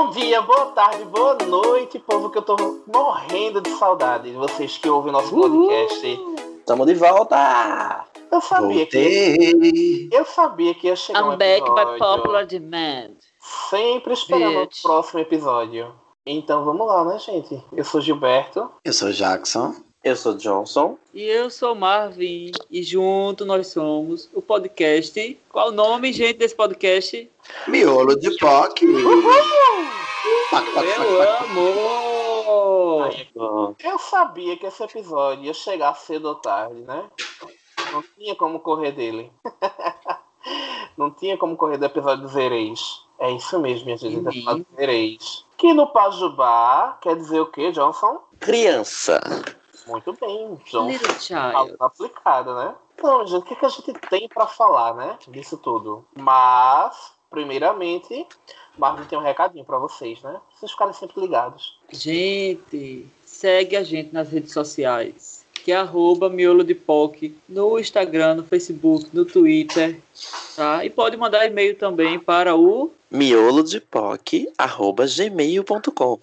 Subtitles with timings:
[0.00, 2.56] Bom dia, boa tarde, boa noite, povo, que eu tô
[2.86, 6.18] morrendo de saudade de vocês que ouvem nosso podcast.
[6.64, 8.06] Tamo de volta!
[8.32, 11.92] Eu sabia que eu sabia que ia chegar um I'm back episódio.
[11.92, 13.10] by popular demand.
[13.68, 14.78] Sempre esperando Bitch.
[14.78, 15.94] o próximo episódio.
[16.24, 17.62] Então vamos lá, né, gente?
[17.70, 18.70] Eu sou Gilberto.
[18.82, 19.74] Eu sou Jackson.
[20.02, 20.96] Eu sou Johnson.
[21.12, 25.38] E eu sou Marvin, e junto nós somos o podcast.
[25.50, 27.30] Qual o nome, gente, desse podcast?
[27.68, 28.86] Miolo de POC.
[30.50, 31.44] Pac, pac, pac, Eu pac.
[31.50, 33.02] amo!
[33.04, 37.04] Aí, Ó, Eu sabia que esse episódio ia chegar cedo ou tarde, né?
[37.92, 39.30] Não tinha como correr dele.
[40.96, 42.80] Não tinha como correr do episódio dos Ereis.
[43.18, 44.18] É isso mesmo, minha gente.
[44.20, 45.44] Do episódio dos Ereis.
[45.58, 48.18] Que no Pajubá quer dizer o quê, Johnson?
[48.38, 49.20] Criança.
[49.86, 50.88] Muito bem, Johnson.
[50.88, 51.54] Little child.
[51.54, 52.74] Algo aplicado, né?
[52.94, 55.18] Então, gente, o que, que a gente tem pra falar, né?
[55.28, 56.04] Disso tudo.
[56.14, 58.26] Mas, primeiramente,
[58.76, 60.40] Marvin tem um recadinho pra vocês, né?
[60.54, 61.78] Vocês ficarem sempre ligados.
[61.90, 65.46] Gente, segue a gente nas redes sociais.
[65.52, 70.00] Que é arroba miolo de POC no Instagram, no Facebook, no Twitter.
[70.56, 70.84] Tá?
[70.84, 76.20] E pode mandar e-mail também para o Miolo de POC, arroba gmail.com.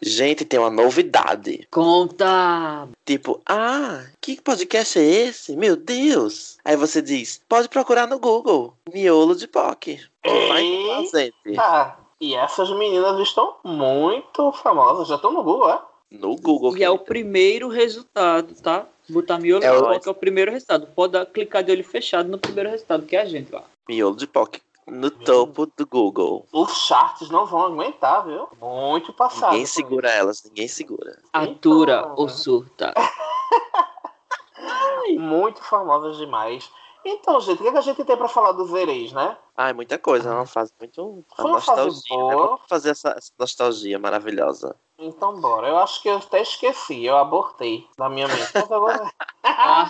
[0.00, 1.66] Gente, tem uma novidade.
[1.70, 2.88] Conta!
[3.04, 5.56] Tipo, ah, que podcast é esse?
[5.56, 6.58] Meu Deus!
[6.64, 8.74] Aí você diz, pode procurar no Google.
[8.92, 10.00] Miolo de POC.
[10.24, 10.64] Vai
[11.06, 11.58] gente.
[11.58, 15.08] Ah, e essas meninas estão muito famosas.
[15.08, 15.80] Já estão no Google, é?
[16.10, 16.76] No Google.
[16.76, 18.86] E é o primeiro resultado, tá?
[19.08, 20.88] Botar miolo É de POC é o primeiro resultado.
[20.94, 23.64] Pode dar, clicar de olho fechado no primeiro resultado, que é a gente lá.
[23.88, 24.60] Miolo de POC.
[24.86, 26.46] No topo do Google.
[26.52, 28.48] Os charts não vão aguentar, viu?
[28.60, 29.50] Muito passado.
[29.50, 31.20] Ninguém segura elas, ninguém segura.
[31.32, 32.94] Atura Então, ou surta.
[35.18, 36.70] Muito famosas demais.
[37.04, 39.36] Então, gente, o que, que a gente tem pra falar dos Ereis, né?
[39.56, 40.28] Ai, muita coisa.
[40.28, 41.24] É uma fase muito.
[41.36, 42.16] Foi Uma uma fase nostalgia.
[42.16, 42.34] Né?
[42.34, 42.46] boa.
[42.46, 44.74] Vamos fazer essa, essa nostalgia maravilhosa.
[44.98, 45.68] Então, bora.
[45.68, 47.04] Eu acho que eu até esqueci.
[47.04, 48.50] Eu abortei na minha mente.
[48.52, 48.88] Mas vou,
[49.44, 49.88] Ah,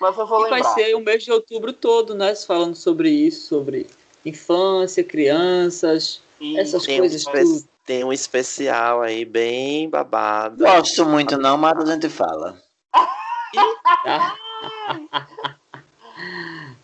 [0.00, 0.74] mas eu vou e vai lembrar.
[0.74, 2.34] ser o mês de outubro todo, né?
[2.34, 3.86] Falando sobre isso, sobre
[4.24, 7.68] infância, crianças, E- essas Tem um, coisas espe- tudo.
[7.84, 10.64] tem um especial aí bem babado.
[10.64, 12.60] Gosto muito não, mas a gente fala.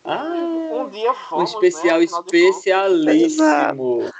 [0.03, 0.33] Ah,
[0.71, 2.05] Um dia um fomos, especial né?
[2.05, 4.11] Afinal de especialíssimo.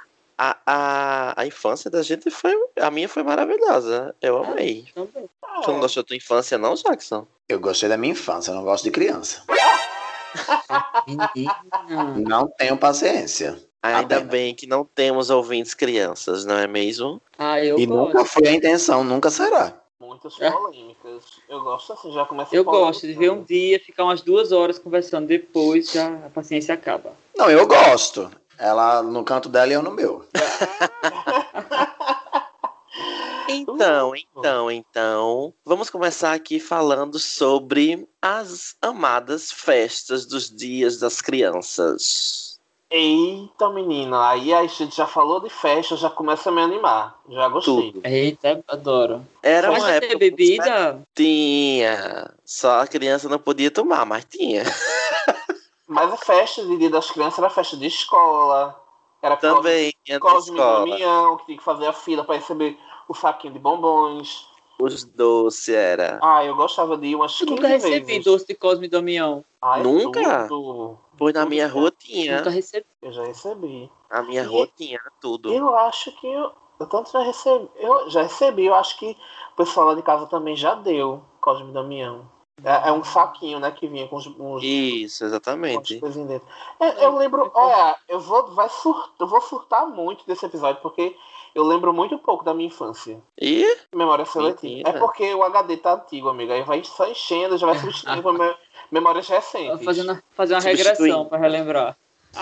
[0.43, 2.51] A, a, a infância da gente foi.
[2.79, 4.15] A minha foi maravilhosa.
[4.19, 4.85] Eu amei.
[4.95, 5.29] Também.
[5.39, 7.27] contas, Tu não gostou da tua infância, não, Jackson?
[7.47, 9.43] Eu gostei da minha infância, eu não gosto de criança.
[12.15, 13.59] Não tenho paciência.
[13.83, 14.31] Ainda Apenas.
[14.31, 17.21] bem que não temos ouvintes crianças, não é mesmo?
[17.37, 18.07] Ah, eu e gosto.
[18.07, 19.73] nunca foi a intenção, nunca será.
[19.99, 20.49] Muitas É.
[20.49, 21.23] polêmicas.
[21.49, 24.79] Eu gosto assim, já começa Eu gosto de ver um dia, ficar umas duas horas
[24.79, 27.13] conversando depois, já a paciência acaba.
[27.35, 28.31] Não, eu gosto.
[28.61, 30.23] Ela no canto dela e eu no meu.
[33.53, 42.59] Então, então, então, vamos começar aqui falando sobre as amadas festas dos dias das crianças.
[42.89, 44.29] Eita, menina.
[44.29, 47.19] Aí a gente já falou de festa, já começa a me animar.
[47.29, 47.91] Já gostei.
[47.91, 48.01] Tudo.
[48.05, 49.25] Eita, adoro.
[49.41, 51.01] Era Mas uma época bebida?
[51.15, 54.63] tinha, só a criança não podia tomar, mas tinha.
[55.91, 58.81] Mas a festa de Dia das Crianças era festa de escola.
[59.21, 60.79] Era Também tinha na Cosme e escola.
[60.89, 62.79] Damião, que tinha que fazer a fila para receber
[63.09, 64.49] o saquinho de bombons.
[64.79, 66.17] Os doces era.
[66.23, 68.23] Ah, eu gostava de ir umas Eu 15 nunca recebi vezes.
[68.23, 69.43] doce de Cosme e Damião.
[69.61, 70.47] Ai, Nunca?
[70.47, 70.97] tudo.
[71.17, 72.37] Pois na minha rua tinha.
[72.37, 72.85] Nunca recebi.
[73.01, 73.91] Eu já recebi.
[74.09, 75.51] Na minha E- rua tinha tudo.
[75.53, 77.69] Eu acho que eu, eu tanto já recebi.
[77.75, 79.11] Eu já recebi, eu acho que
[79.51, 82.25] o pessoal lá de casa também já deu Cosme e Damião.
[82.63, 85.99] É, é um saquinho, né, que vinha com os, uns, Isso, com as exatamente.
[85.99, 86.47] coisinhas dentro.
[86.79, 91.15] É, eu lembro, olha, eu vou, vai sur, eu vou surtar muito desse episódio, porque
[91.55, 93.19] eu lembro muito pouco da minha infância.
[93.39, 94.67] E Memória seletiva.
[94.75, 94.89] Mentira.
[94.89, 96.51] É porque o HD tá antigo, amigo.
[96.53, 98.55] Aí vai só enchendo, já vai substituindo com me-
[98.91, 99.83] memórias recentes.
[99.83, 101.97] Fazendo, fazer uma regressão para relembrar.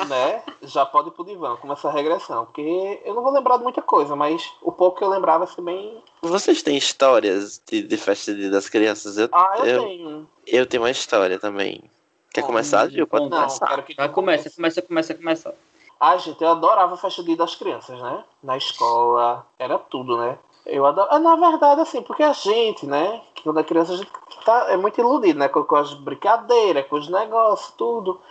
[0.08, 0.44] Né?
[0.62, 2.46] Já pode ir pro divã, começa a regressão.
[2.46, 5.54] Porque eu não vou lembrar de muita coisa, mas o pouco que eu lembrava vai
[5.56, 6.04] ser bem.
[6.22, 9.18] vocês têm histórias de, de festa de- das crianças?
[9.18, 10.30] Eu, Ah, eu, Eu- tenho.
[10.46, 11.84] eu tenho uma história também.
[12.32, 13.08] Quer Bom, começar, Gil?
[13.08, 13.68] Pode Não, começar.
[13.68, 14.56] quero que tu começa, comece.
[14.56, 15.56] começa, começa, começa.
[16.00, 18.24] Ah, gente, eu adorava a festa de das crianças, né?
[18.44, 20.38] Na escola, era tudo, né?
[20.66, 21.08] Eu adoro.
[21.12, 23.22] Ah, na verdade, assim, porque a gente, né?
[23.34, 24.12] Que quando é criança, a gente
[24.46, 25.50] tá, é muito iludido, né?
[25.50, 28.22] Com, com as brincadeiras, com os negócios, tudo.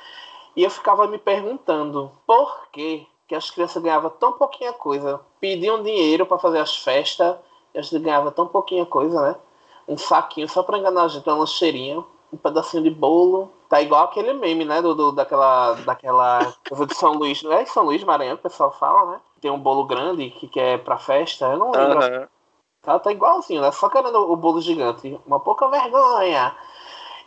[0.58, 5.20] E eu ficava me perguntando por que, que as crianças ganhavam tão pouquinha coisa.
[5.40, 7.36] Pediam dinheiro para fazer as festas,
[7.72, 9.36] e a gente ganhava tão pouquinha coisa, né?
[9.86, 13.52] Um saquinho só para enganar a gente, uma lancheirinha, um pedacinho de bolo.
[13.68, 14.82] Tá igual aquele meme, né?
[14.82, 17.40] Do, do- daquela, daquela coisa de São Luís.
[17.44, 19.20] É São Luís, Maranhão, que o pessoal fala, né?
[19.40, 21.46] Tem um bolo grande que quer pra festa.
[21.52, 22.00] Eu não lembro.
[22.00, 22.28] Aham.
[22.82, 23.70] Tá, tá igualzinho, né?
[23.70, 25.20] Só querendo o bolo gigante.
[25.24, 26.52] Uma pouca vergonha.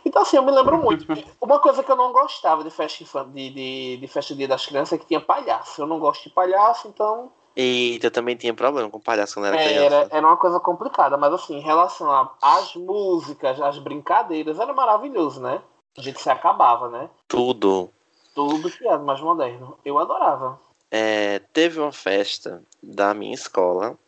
[0.04, 1.06] Então, assim, eu me lembro muito.
[1.40, 4.94] Uma coisa que eu não gostava de festa, de, de, de festa Dia das Crianças
[4.94, 5.82] é que tinha palhaço.
[5.82, 9.60] Eu não gosto de palhaço, então Eita, eu também tinha problema com palhaço quando era
[9.60, 9.84] é, criança.
[9.84, 11.16] era, era uma coisa complicada.
[11.16, 15.60] Mas, assim, em relação às músicas, às brincadeiras, era maravilhoso, né?
[15.96, 17.10] A gente se acabava, né?
[17.28, 17.90] Tudo.
[18.34, 19.76] Tudo que era mais moderno.
[19.84, 20.58] Eu adorava.
[20.90, 23.98] É, teve uma festa da minha escola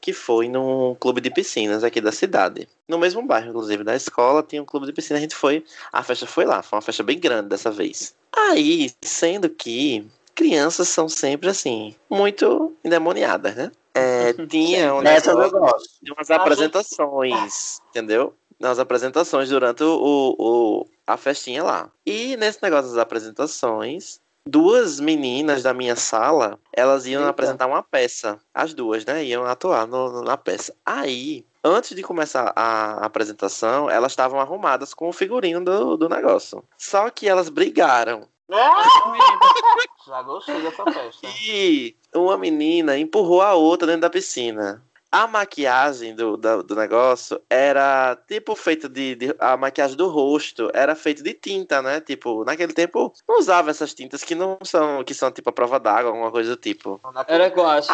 [0.00, 2.68] que foi num clube de piscinas aqui da cidade.
[2.88, 5.18] No mesmo bairro, inclusive, da escola, tinha um clube de piscina.
[5.18, 5.64] A gente foi.
[5.92, 6.62] A festa foi lá.
[6.62, 8.14] Foi uma festa bem grande dessa vez.
[8.36, 13.72] Aí, sendo que crianças são sempre assim, muito endemoniadas, né?
[13.94, 18.34] É, tinha um negócio- de umas apresentações, entendeu?
[18.58, 21.90] Nas apresentações durante o, o- a festinha lá.
[22.04, 27.30] E nesse negócio das apresentações, duas meninas da minha sala, elas iam Eita.
[27.30, 28.38] apresentar uma peça.
[28.52, 29.24] As duas, né?
[29.24, 30.74] Iam atuar no- na peça.
[30.84, 36.62] Aí, antes de começar a apresentação, elas estavam arrumadas com o figurino do, do negócio.
[36.76, 38.28] Só que elas brigaram.
[40.06, 41.26] Já gostei dessa festa.
[41.42, 44.84] E uma menina empurrou a outra dentro da piscina.
[45.10, 50.96] A maquiagem do, do, negócio era tipo feita de, de- A maquiagem do rosto era
[50.96, 52.00] feita de tinta, né?
[52.00, 55.04] Tipo, naquele tempo não usava essas tintas que não são.
[55.04, 57.00] que são tipo a prova d'água, alguma coisa do tipo.
[57.28, 57.88] Era guache.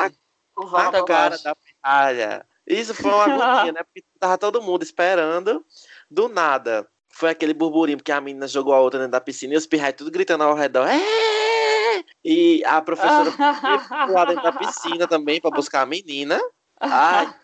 [0.57, 2.47] Usava A cara da pirralha.
[2.71, 3.83] Isso foi uma agonia, né?
[3.83, 5.65] Porque tava todo mundo esperando.
[6.11, 6.89] Do nada.
[7.13, 9.95] Foi aquele burburinho, porque a menina jogou a outra dentro da piscina e os pirrais
[9.97, 10.87] tudo gritando ao redor.
[10.87, 13.41] "É!" E a professora foi
[14.15, 16.41] lá dentro da piscina também pra buscar a menina.
[16.81, 17.35] Ai,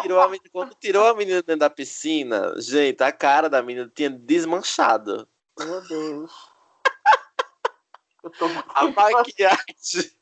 [0.00, 0.48] tirou a menina.
[0.52, 5.28] Quando tirou a menina dentro da piscina, gente, a cara da menina tinha desmanchado.
[5.58, 6.32] Meu Deus.
[8.22, 10.12] Eu tô A maquiagem.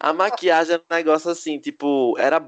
[0.00, 2.40] A maquiagem era um negócio assim, tipo, era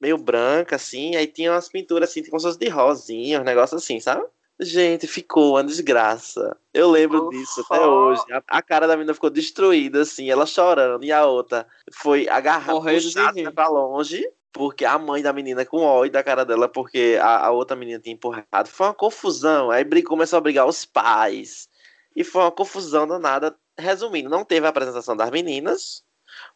[0.00, 3.76] meio branca, assim, aí tinha umas pinturas assim, como se fosse de rosinha, um negócio
[3.76, 4.24] assim, sabe?
[4.60, 6.56] Gente, ficou uma desgraça.
[6.74, 7.38] Eu lembro Ufa.
[7.38, 8.22] disso até hoje.
[8.32, 12.80] A, a cara da menina ficou destruída, assim, ela chorando, e a outra foi agarrada,
[12.80, 17.46] puxada pra longe, porque a mãe da menina com ódio da cara dela, porque a,
[17.46, 18.68] a outra menina tinha empurrado.
[18.68, 19.70] Foi uma confusão.
[19.70, 21.68] Aí brig- começou a brigar os pais.
[22.16, 23.54] E foi uma confusão danada.
[23.78, 26.02] Resumindo, não teve a apresentação das meninas,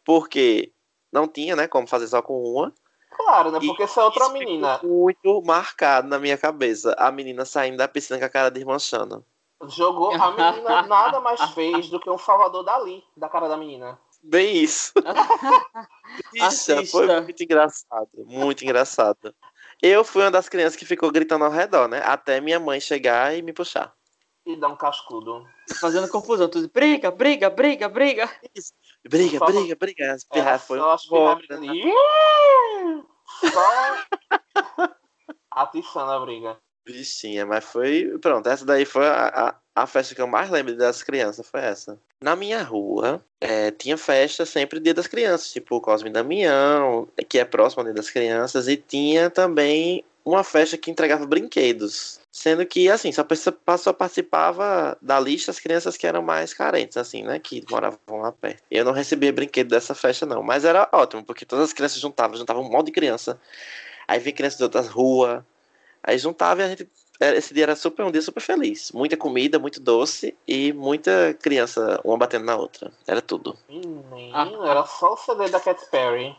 [0.04, 0.72] porque
[1.12, 2.74] não tinha, né, como fazer só com uma.
[3.16, 3.58] Claro, né?
[3.62, 6.94] E Porque essa é outra Isso menina ficou muito marcado na minha cabeça.
[6.98, 9.24] A menina saindo da piscina com a cara desmanchando.
[9.66, 10.12] jogou.
[10.12, 13.98] A menina nada mais fez do que um Salvador Dali da cara da menina.
[14.22, 14.92] Bem isso.
[16.32, 18.08] Bicha, foi muito engraçado.
[18.14, 19.34] Muito engraçado.
[19.82, 22.00] Eu fui uma das crianças que ficou gritando ao redor, né?
[22.04, 23.92] Até minha mãe chegar e me puxar.
[24.46, 25.44] E dá um cascudo.
[25.80, 26.48] Fazendo confusão.
[26.48, 28.30] Tudo briga, briga, briga, briga.
[29.08, 30.12] Briga, Só- briga, briga.
[30.12, 31.02] As pirras Era foi só as!
[31.02, 31.40] Só
[35.50, 36.56] atiçando a briga.
[36.84, 38.18] Bichinha, mas foi.
[38.20, 39.28] Pronto, essa daí foi a,
[39.74, 41.98] a, a festa que eu mais lembro das crianças, foi essa.
[42.20, 47.38] Na minha rua, é, tinha festa sempre dia das crianças, tipo o Cosme Damião, que
[47.38, 52.20] é próximo ao dia das crianças, e tinha também uma festa que entregava brinquedos.
[52.30, 53.26] Sendo que, assim, só,
[53.76, 57.38] só participava da lista as crianças que eram mais carentes, assim, né?
[57.38, 58.62] Que moravam lá perto.
[58.70, 60.42] Eu não recebia brinquedo dessa festa, não.
[60.42, 63.38] Mas era ótimo, porque todas as crianças juntavam, juntavam um monte de criança.
[64.08, 65.42] Aí vinha crianças de outras ruas.
[66.02, 66.88] Aí juntava e a gente.
[67.20, 68.90] Esse dia era super um dia super feliz.
[68.92, 72.90] Muita comida, muito doce e muita criança, uma batendo na outra.
[73.06, 73.56] Era tudo.
[73.68, 76.34] Menino, era só o CD da Cat Perry.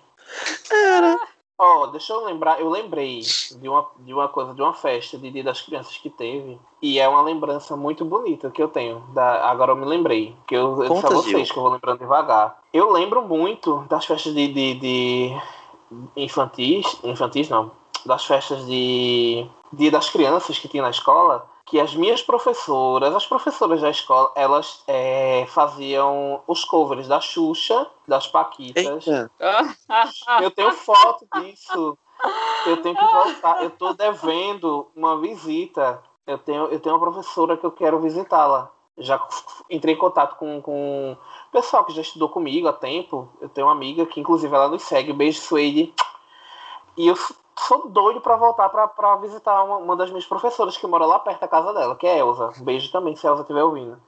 [0.69, 1.17] Era.
[1.57, 5.29] Ó, deixa eu lembrar, eu lembrei de uma, de uma coisa, de uma festa de
[5.29, 6.60] Dia das Crianças que teve.
[6.81, 9.00] E é uma lembrança muito bonita que eu tenho.
[9.13, 10.36] Da, agora eu me lembrei.
[10.48, 11.53] Que eu, disse a Conta, vocês Gil.
[11.53, 12.60] que eu vou lembrando devagar.
[12.74, 15.41] Eu lembro muito das festas de, de, de
[16.17, 16.86] infantis.
[17.03, 17.72] Infantis não.
[18.05, 21.48] Das festas de Dia das Crianças que tinha na escola.
[21.65, 27.89] Que as minhas professoras, as professoras da escola, elas é, faziam os covers da Xuxa,
[28.08, 29.08] das Paquitas.
[29.08, 29.32] Eita.
[30.41, 31.98] Eu tenho foto disso.
[32.65, 33.63] Eu tenho que voltar.
[33.63, 36.03] Eu tô devendo uma visita.
[36.27, 38.70] Eu tenho, eu tenho uma professora que eu quero visitá-la.
[38.98, 39.20] Já
[39.70, 43.29] entrei em contato com, com o pessoal que já estudou comigo há tempo.
[43.41, 45.12] Eu tenho uma amiga que, inclusive, ela nos segue.
[45.12, 45.93] Beijo, Suede.
[46.96, 47.15] E eu
[47.57, 51.41] sou doido pra voltar pra visitar uma, uma das minhas professoras que mora lá perto
[51.41, 52.51] da casa dela, que é Elza.
[52.62, 54.00] Beijo também, se a Elza estiver ouvindo.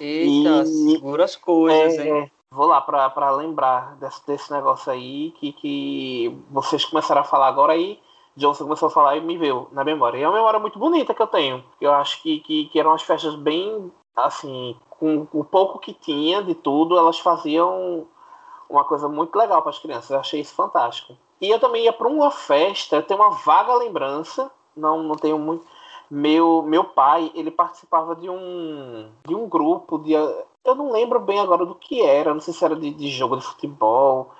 [0.00, 2.22] Eita, E- segura as coisas, hein?
[2.22, 7.24] É, vou lá pra, pra lembrar desse, desse negócio aí que, que vocês começaram a
[7.24, 8.00] falar agora aí.
[8.36, 10.18] Johnson começou a falar e me veio na memória.
[10.18, 11.64] E é uma memória muito bonita que eu tenho.
[11.80, 16.42] Eu acho que, que, que eram as festas bem, assim, com o pouco que tinha
[16.42, 18.08] de tudo, elas faziam
[18.68, 20.10] uma coisa muito legal para as crianças.
[20.10, 21.16] Eu achei isso fantástico.
[21.40, 25.38] E eu também ia para uma festa, eu tenho uma vaga lembrança, não, não tenho
[25.38, 25.66] muito.
[26.10, 30.12] Meu, meu pai, ele participava de um, de um grupo de.
[30.12, 33.36] Eu não lembro bem agora do que era, não sei se era de, de jogo
[33.36, 34.30] de futebol,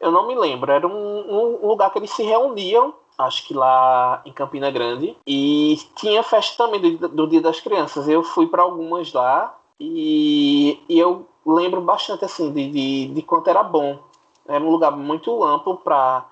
[0.00, 0.70] eu não me lembro.
[0.70, 5.16] Era um, um lugar que eles se reuniam acho que lá em Campina Grande.
[5.26, 8.08] E tinha festa também do, do Dia das Crianças.
[8.08, 13.48] Eu fui para algumas lá e, e, eu lembro bastante assim de, de, de, quanto
[13.48, 13.98] era bom.
[14.46, 16.26] Era um lugar muito amplo para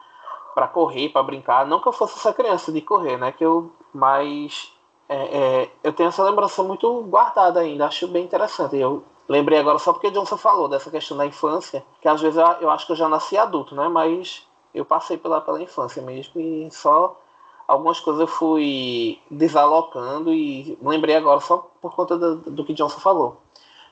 [0.54, 1.66] para correr, para brincar.
[1.66, 3.32] Não que eu fosse essa criança de correr, né?
[3.32, 4.72] Que eu, mas
[5.08, 7.86] é, é, eu tenho essa lembrança muito guardada ainda.
[7.86, 8.76] Acho bem interessante.
[8.76, 12.46] Eu lembrei agora só porque Johnson falou dessa questão da infância, que às vezes eu,
[12.60, 13.88] eu acho que eu já nasci adulto, né?
[13.88, 17.18] Mas eu passei pela, pela infância mesmo e só
[17.66, 23.00] algumas coisas eu fui desalocando e lembrei agora só por conta do, do que Johnson
[23.00, 23.40] falou.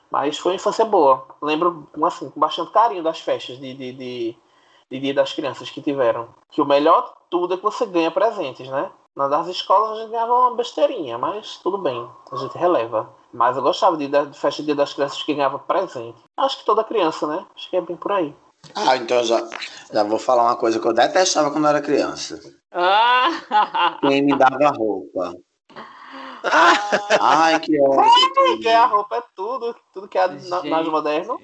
[0.09, 1.25] Mas foi uma infância boa.
[1.41, 4.37] Lembro, assim, com bastante carinho das festas de, de, de,
[4.91, 6.27] de Dia das Crianças que tiveram.
[6.51, 8.91] Que o melhor de tudo é que você ganha presentes, né?
[9.15, 13.09] Nas escolas a gente ganhava uma besteirinha, mas tudo bem, a gente releva.
[13.33, 16.21] Mas eu gostava de, de festa de Dia das Crianças que ganhava presente.
[16.37, 17.45] Acho que toda criança, né?
[17.55, 18.35] Acho que é bem por aí.
[18.75, 19.49] Ah, então já,
[19.91, 22.39] já vou falar uma coisa que eu detestava quando eu era criança.
[22.71, 23.97] Ah!
[24.01, 25.33] Quem me dava roupa.
[27.19, 28.59] Ai, que ótimo.
[28.61, 31.39] Ganhar roupa é tudo, tudo que é mais moderno.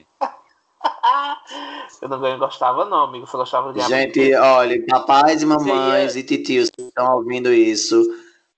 [2.02, 3.26] eu não gostava, não, amigo.
[3.26, 8.02] Você gostava de Gente, olha, papais e mamães e titios que estão ouvindo isso,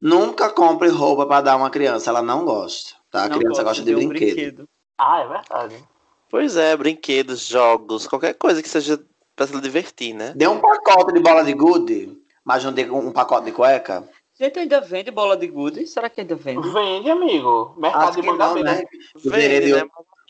[0.02, 2.10] nunca compre roupa para dar uma criança.
[2.10, 2.96] Ela não gosta.
[3.12, 3.24] Tá?
[3.24, 4.36] A não criança gosta de, de um brinquedo.
[4.36, 4.70] brinquedo.
[4.98, 5.84] Ah, é verdade.
[6.30, 9.00] Pois é, brinquedos, jogos, qualquer coisa que seja
[9.36, 10.34] pra se divertir, né?
[10.36, 14.08] Dê um pacote de bola de gude, mas não dê um pacote de cueca.
[14.40, 15.88] Gente, ainda vende bola de gude?
[15.88, 16.70] Será que ainda vende?
[16.70, 17.74] Vende, amigo.
[17.78, 18.84] Mercado Acho de manga não, né?
[19.16, 19.84] Os heredios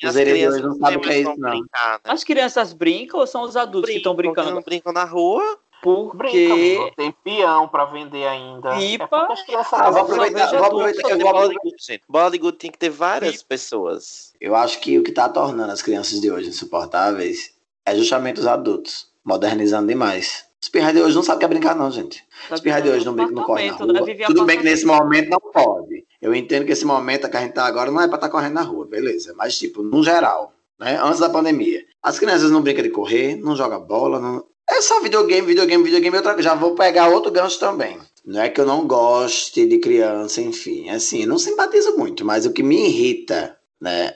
[0.08, 1.50] os heredios não sabem o que é isso, não.
[1.52, 2.00] Brincar, né?
[2.04, 4.52] As crianças brincam ou são os adultos Brincam, que estão brincando?
[4.52, 5.60] Não brincam na rua.
[5.82, 8.76] Porque Brinca, tem peão pra vender ainda.
[8.76, 9.28] Pipa.
[9.48, 12.04] É ah, vou aproveitar, vou aproveitar que eu vou bola de gude, gente.
[12.10, 13.46] Bola de gude tem que ter várias Pipa.
[13.48, 14.34] pessoas.
[14.42, 17.54] Eu acho que o que tá tornando as crianças de hoje insuportáveis
[17.86, 20.46] é justamente os adultos, modernizando demais.
[20.62, 22.22] Os pirrais de hoje não sabem o que é brincar, não, gente.
[22.50, 23.94] Tá os pirrais de hoje não, não correm na rua.
[23.94, 24.26] Né?
[24.26, 26.06] Tudo bem que nesse momento não pode.
[26.22, 28.32] Eu entendo que esse momento que a gente tá agora não é pra estar tá
[28.32, 29.34] correndo na rua, beleza.
[29.38, 31.00] Mas, tipo, no geral, né?
[31.02, 31.84] Antes da pandemia.
[32.02, 36.18] As crianças não brincam de correr, não jogam bola, não, é só videogame, videogame, videogame.
[36.18, 36.40] Outra...
[36.42, 37.98] Já vou pegar outro gancho também.
[38.24, 40.90] Não é que eu não goste de criança, enfim.
[40.90, 44.14] Assim, não simpatizo muito, mas o que me irrita, né?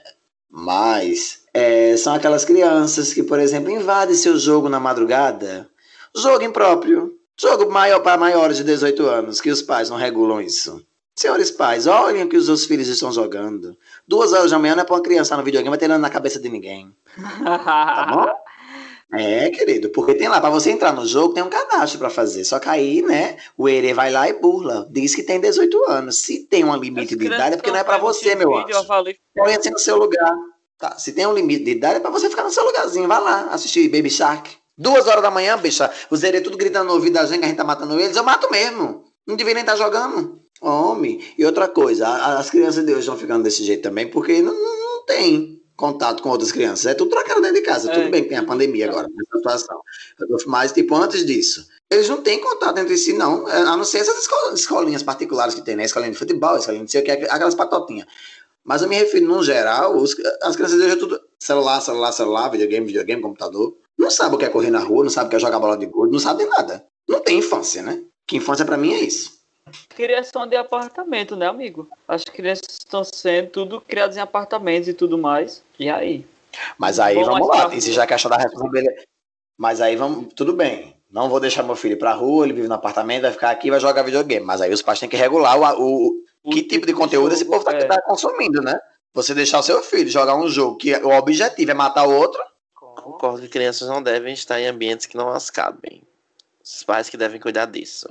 [0.49, 5.67] Mais é, são aquelas crianças que, por exemplo, invadem seu jogo na madrugada.
[6.15, 7.17] Jogo impróprio.
[7.39, 10.85] Jogo maior para maiores de 18 anos, que os pais não regulam isso.
[11.15, 13.77] Senhores pais, olhem o que os seus filhos estão jogando.
[14.07, 16.49] Duas horas da manhã não é para uma criança no videogame, ter na cabeça de
[16.49, 16.91] ninguém.
[17.43, 18.33] Tá bom?
[19.15, 22.43] É, querido, porque tem lá, para você entrar no jogo, tem um cadastro para fazer.
[22.43, 24.87] Só que aí, né, o Ere vai lá e burla.
[24.89, 26.17] Diz que tem 18 anos.
[26.17, 28.65] Se tem um limite de idade, é porque não é para você, meu anjo.
[29.35, 30.35] Põe assim no seu lugar.
[30.79, 33.07] Tá, se tem um limite de idade, é para você ficar no seu lugarzinho.
[33.07, 34.49] Vai lá, assistir Baby Shark.
[34.75, 37.47] Duas horas da manhã, bicha, os Ere tudo gritando no ouvido da gente que a
[37.49, 38.17] gente tá matando eles.
[38.17, 39.03] Eu mato mesmo.
[39.27, 40.42] Não devia nem estar tá jogando.
[40.63, 41.21] Homem.
[41.37, 45.05] E outra coisa, as crianças de hoje estão ficando desse jeito também, porque não, não,
[45.05, 46.85] tem contato com outras crianças.
[46.85, 47.91] É tudo trocado dentro de casa.
[47.91, 49.81] É, Tudo bem que tem a pandemia agora, nessa situação.
[50.47, 53.47] Mas, tipo, antes disso, eles não têm contato entre si, não.
[53.49, 55.83] É, a não ser essas escolinhas particulares que tem, né?
[55.83, 58.07] Escolinha de futebol, escolinha de sei o que, aquelas patotinhas.
[58.63, 62.13] Mas eu me refiro, no geral, os, as crianças de hoje é tudo celular, celular,
[62.13, 63.75] celular, videogame, videogame, computador.
[63.97, 65.77] Não sabe o que é correr na rua, não sabe o que é jogar bola
[65.77, 66.85] de gude, não sabe nada.
[67.05, 68.01] Não tem infância, né?
[68.25, 69.32] Que infância para mim é isso
[69.89, 71.87] criação de apartamento, né, amigo?
[72.07, 75.63] As crianças estão sendo tudo criadas em apartamentos e tudo mais.
[75.79, 76.25] E aí?
[76.77, 77.73] Mas aí Bom, vamos lá.
[77.73, 79.03] E se já quer da responsabilidade.
[79.57, 80.33] Mas aí vamos.
[80.33, 80.95] Tudo bem.
[81.11, 83.67] Não vou deixar meu filho ir pra rua, ele vive no apartamento, vai ficar aqui
[83.67, 84.43] e vai jogar videogame.
[84.43, 87.45] Mas aí os pais têm que regular o, o, o que tipo de conteúdo esse
[87.45, 87.85] povo tá, é.
[87.85, 88.79] tá consumindo, né?
[89.13, 92.43] Você deixar o seu filho jogar um jogo que o objetivo é matar o outro.
[92.73, 96.01] Concordo que crianças não devem estar em ambientes que não as cabem.
[96.63, 98.07] Os pais que devem cuidar disso.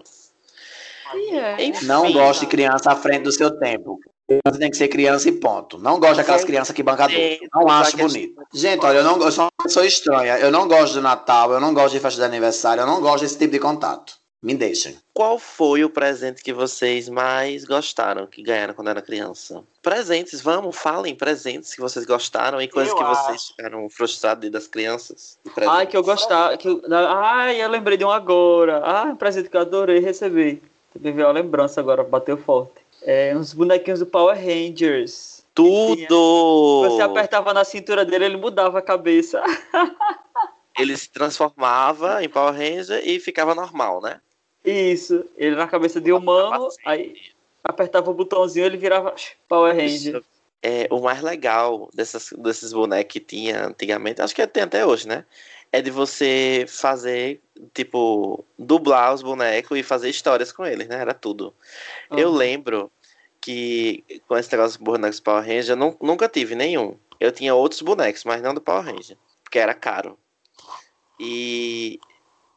[1.14, 1.64] É.
[1.64, 3.98] Enfim, não gosto de criança à frente do seu tempo.
[4.26, 5.78] Criança tem que ser criança e ponto.
[5.78, 7.08] Não gosto daquelas crianças que bancam
[7.54, 8.42] Não acho bonito.
[8.54, 10.38] Gente, olha, eu, não, eu sou uma pessoa estranha.
[10.38, 13.22] Eu não gosto de Natal, eu não gosto de festa de aniversário, eu não gosto
[13.22, 14.22] desse tipo de contato.
[14.42, 14.96] Me deixem.
[15.14, 19.62] Qual foi o presente que vocês mais gostaram, que ganharam quando era criança?
[19.80, 23.26] Presentes, vamos, falem presentes que vocês gostaram e coisas eu que acho.
[23.26, 25.38] vocês ficaram frustrados das crianças.
[25.68, 26.56] Ai, que eu gostava.
[26.56, 28.82] Que eu, ai, eu lembrei de um agora.
[28.84, 30.60] Ah, um presente que eu adorei receber.
[30.92, 32.82] Também veio a lembrança agora, bateu forte.
[33.02, 35.44] É, uns bonequinhos do Power Rangers.
[35.54, 36.88] Tudo!
[36.88, 39.42] Você apertava na cintura dele, ele mudava a cabeça.
[40.78, 44.20] ele se transformava em Power Ranger e ficava normal, né?
[44.64, 47.14] Isso, ele na cabeça de humano, aí
[47.64, 49.14] apertava o botãozinho ele virava
[49.48, 50.22] Power Ranger.
[50.62, 55.08] É, o mais legal dessas, desses bonecos que tinha antigamente, acho que tem até hoje,
[55.08, 55.24] né?
[55.72, 57.40] É de você fazer,
[57.72, 60.96] tipo, dublar os bonecos e fazer histórias com eles, né?
[60.96, 61.54] Era tudo.
[62.10, 62.18] Uhum.
[62.18, 62.92] Eu lembro
[63.40, 66.96] que com esse negócio de bonecos Power Ranger, eu nunca tive nenhum.
[67.18, 70.18] Eu tinha outros bonecos, mas não do Power Ranger, porque era caro.
[71.18, 71.98] E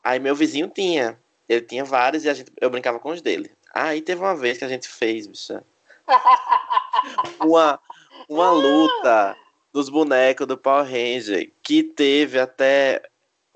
[0.03, 1.19] aí meu vizinho tinha.
[1.47, 3.51] Ele tinha vários e a gente, eu brincava com os dele.
[3.73, 5.63] Aí teve uma vez que a gente fez, bicha.
[7.39, 7.79] uma,
[8.27, 9.37] uma luta
[9.75, 13.01] dos bonecos do Power Ranger que teve até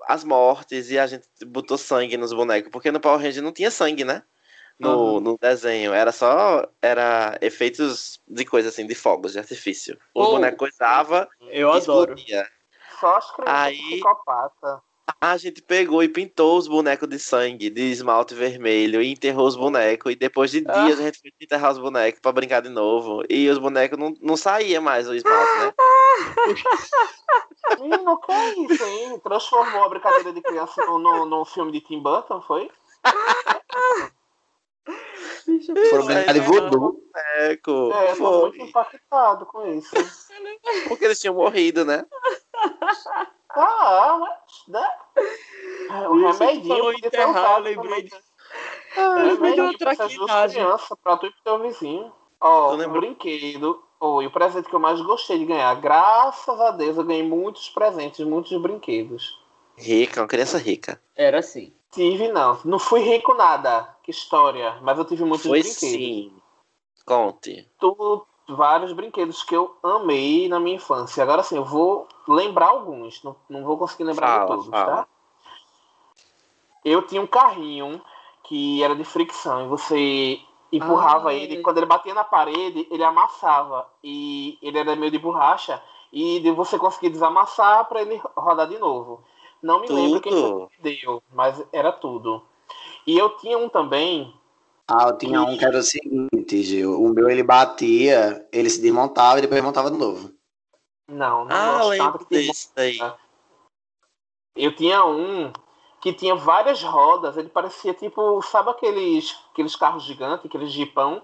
[0.06, 3.70] as mortes e a gente botou sangue nos bonecos, porque no Power Ranger não tinha
[3.70, 4.22] sangue, né?
[4.78, 5.20] No, uhum.
[5.20, 9.98] no desenho, era só era efeitos de coisa assim, de fogos de artifício.
[10.14, 12.12] O oh, boneco coisava eu adoro.
[12.12, 12.46] Explodia.
[13.00, 14.82] Só as crianças Aí, psicopata.
[15.22, 19.54] A gente pegou e pintou os bonecos de sangue, de esmalte vermelho, e enterrou os
[19.54, 20.12] bonecos.
[20.12, 20.84] E depois de dias ah.
[20.84, 23.22] a gente foi enterrar os bonecos pra brincar de novo.
[23.28, 25.74] E os bonecos não, não saía mais o esmalte, né?
[27.80, 29.20] Menino, que é isso, hein?
[29.22, 32.70] Transformou a brincadeira de criança num, num filme de Tim Burton, foi?
[35.90, 36.98] Foram brincar de voodoo.
[37.12, 37.92] Boneco.
[37.92, 38.40] É, foi.
[38.40, 39.94] muito impactado com isso.
[40.88, 42.06] Porque eles tinham morrido, né?
[43.54, 44.68] Ah, mas.
[44.68, 44.88] Né?
[45.90, 48.14] É, o remedinho podia enterrar, ter lembrei de...
[48.96, 52.12] Ah, remedinho outra pra duas crianças, pra tu e pro teu vizinho.
[52.40, 53.82] Ó, oh, um brinquedo.
[54.00, 55.74] Oh, e o presente que eu mais gostei de ganhar.
[55.80, 59.38] Graças a Deus eu ganhei muitos presentes, muitos brinquedos.
[59.76, 61.00] Rica, uma criança rica.
[61.14, 61.72] Era assim.
[61.92, 62.58] Tive, não.
[62.64, 63.94] Não fui rico nada.
[64.02, 64.78] Que história.
[64.80, 65.78] Mas eu tive muitos Foi brinquedos.
[65.78, 66.32] sim.
[67.04, 67.68] Conte.
[67.78, 71.22] Tu, vários brinquedos que eu amei na minha infância.
[71.22, 74.96] Agora sim, eu vou lembrar alguns, não, não vou conseguir lembrar fala, de todos, fala.
[74.96, 75.06] tá?
[76.84, 78.00] Eu tinha um carrinho
[78.44, 80.40] que era de fricção e você
[80.72, 81.60] empurrava ah, ele, é.
[81.60, 86.78] quando ele batia na parede, ele amassava e ele era meio de borracha e você
[86.78, 89.22] conseguia desamassar para ele rodar de novo.
[89.62, 90.02] Não me tudo.
[90.02, 92.42] lembro quem deu, mas era tudo.
[93.06, 94.32] E eu tinha um também
[94.92, 97.00] ah, eu tinha um que era o seguinte, Gil.
[97.00, 100.32] O meu ele batia, ele se desmontava e depois montava de novo.
[101.10, 102.98] Não, não ah, lembro desse aí.
[104.54, 105.52] Eu tinha um
[106.00, 111.22] que tinha várias rodas, ele parecia tipo, sabe aqueles, aqueles carros gigantes, aqueles jipão,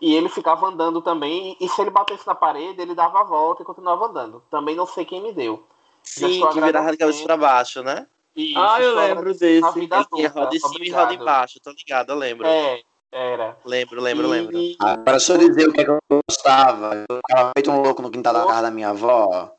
[0.00, 3.62] e ele ficava andando também, e se ele batesse na parede, ele dava a volta
[3.62, 4.42] e continuava andando.
[4.50, 5.64] Também não sei quem me deu.
[6.02, 8.06] Sim, que virava de cabeça pra baixo, né?
[8.36, 9.78] Isso, ah, eu lembro desse.
[9.78, 12.46] Ele tinha roda em cima e roda embaixo, tô ligado, eu lembro.
[12.46, 13.56] É, era.
[13.64, 14.30] Lembro, lembro, e...
[14.30, 14.58] lembro.
[14.80, 18.02] Ah, para só dizer o que, é que eu gostava, eu tava feito um louco
[18.02, 19.52] no quintal da casa da minha avó.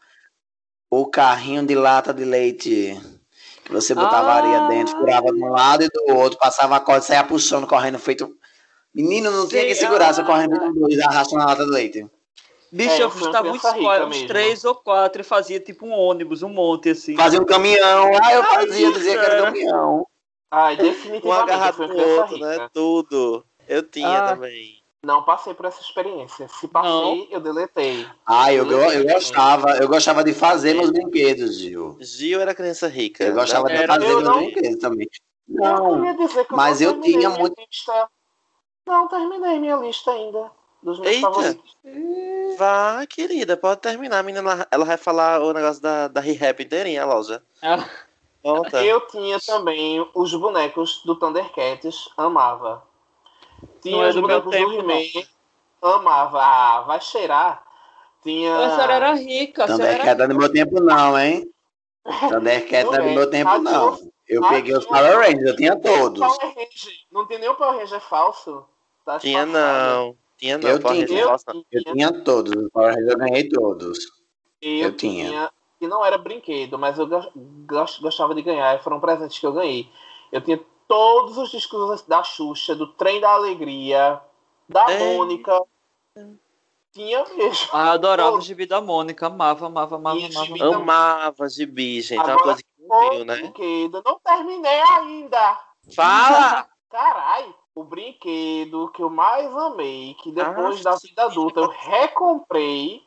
[0.89, 2.99] O carrinho de lata de leite.
[3.63, 4.35] Que você botava ah.
[4.35, 7.67] areia dentro, furava de um lado e do outro, passava a corda e saia puxando,
[7.67, 8.35] correndo, feito.
[8.93, 12.07] Menino, não tinha que segurar, você correndo com dois, arrastando a lata de leite.
[12.71, 16.49] Bicho, é, eu estava uns, uns três ou quatro e fazia tipo um ônibus, um
[16.49, 17.15] monte assim.
[17.15, 20.05] Fazia um caminhão, ah, eu fazia, dizia que era caminhão.
[20.51, 21.27] Ai, definitivamente.
[21.27, 22.69] Um agarrado no outro, né?
[22.73, 23.45] Tudo.
[23.67, 24.79] Eu tinha ah, também.
[25.03, 26.47] Não passei por essa experiência.
[26.47, 27.27] Se passei, não.
[27.29, 28.07] eu deletei.
[28.25, 29.77] Ah, eu, eu, eu gostava.
[29.77, 31.97] Eu gostava de fazer meus brinquedos, Gil.
[32.01, 33.23] Gil era criança rica.
[33.23, 34.37] Eu gostava de fazer meus não...
[34.37, 35.07] brinquedos também.
[35.47, 36.01] Não,
[36.51, 37.55] mas eu tinha muito.
[37.59, 38.09] Lista.
[38.85, 40.51] Não, terminei minha lista ainda.
[40.81, 41.27] Dos meus Eita.
[41.27, 41.77] favoritos.
[42.57, 44.19] Vá, querida, pode terminar.
[44.19, 47.43] A menina, ela vai falar o negócio da, da Re-Rap inteirinha, a loja.
[47.61, 47.85] Ah.
[48.43, 48.83] Volta.
[48.83, 52.83] Eu tinha também os bonecos do Thundercats, amava.
[53.81, 55.27] Tinha é os bonecos do He-Man,
[55.81, 56.39] amava.
[56.41, 57.63] Ah, vai cheirar.
[58.23, 58.55] Tinha.
[58.55, 59.67] A senhora era rica.
[59.67, 60.27] Thundercats era...
[60.27, 61.51] no meu tempo, não, hein?
[62.29, 63.99] Thundercats não é no meu tempo, não.
[64.27, 66.19] Eu peguei os Power Rangers, eu tinha todos.
[67.11, 68.63] Não tem nem o Power Ranger falso.
[69.03, 70.15] Tá tinha não.
[70.37, 70.69] Tinha não.
[70.69, 71.37] Eu, tinha, eu,
[71.71, 72.53] eu tinha todos.
[72.55, 73.99] Os Power Rangers eu ganhei todos.
[74.61, 75.29] Eu, eu tinha.
[75.29, 77.07] tinha que não era brinquedo, mas eu
[78.01, 79.89] gostava de ganhar, foram presentes que eu ganhei.
[80.31, 84.21] Eu tinha todos os discos da Xuxa, do Trem da Alegria,
[84.67, 85.15] da é.
[85.15, 85.61] Mônica.
[86.91, 87.69] Tinha mesmo.
[87.71, 90.75] Ah, adorava o gibi da Mônica, amava, amava, amava, amava.
[90.75, 92.19] Amava gibi, gente.
[92.19, 93.35] É uma coisa que não viu, né?
[93.37, 94.01] Brinquedo.
[94.03, 95.59] Não terminei ainda.
[95.95, 96.67] Fala!
[96.89, 103.03] Carai, o brinquedo que eu mais amei, que depois ah, da vida adulta eu recomprei.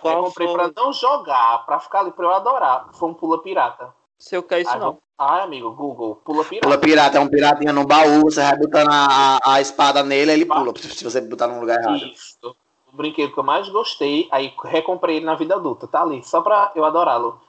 [0.00, 0.56] Qual recomprei foi?
[0.56, 2.88] pra não jogar, pra ficar ali pra eu adorar.
[2.94, 3.94] Foi um pula pirata.
[4.18, 4.98] Se eu cair isso não.
[5.18, 6.66] Ai, amigo, Google, pula pirata.
[6.66, 10.46] Pula pirata, é um piratinha no baú, você vai botando a, a espada nele, ele
[10.46, 12.04] pula, se você botar num lugar errado.
[12.06, 12.56] Isso.
[12.92, 16.40] O brinquedo que eu mais gostei, aí recomprei ele na vida adulta, tá ali, só
[16.40, 17.40] pra eu adorá-lo.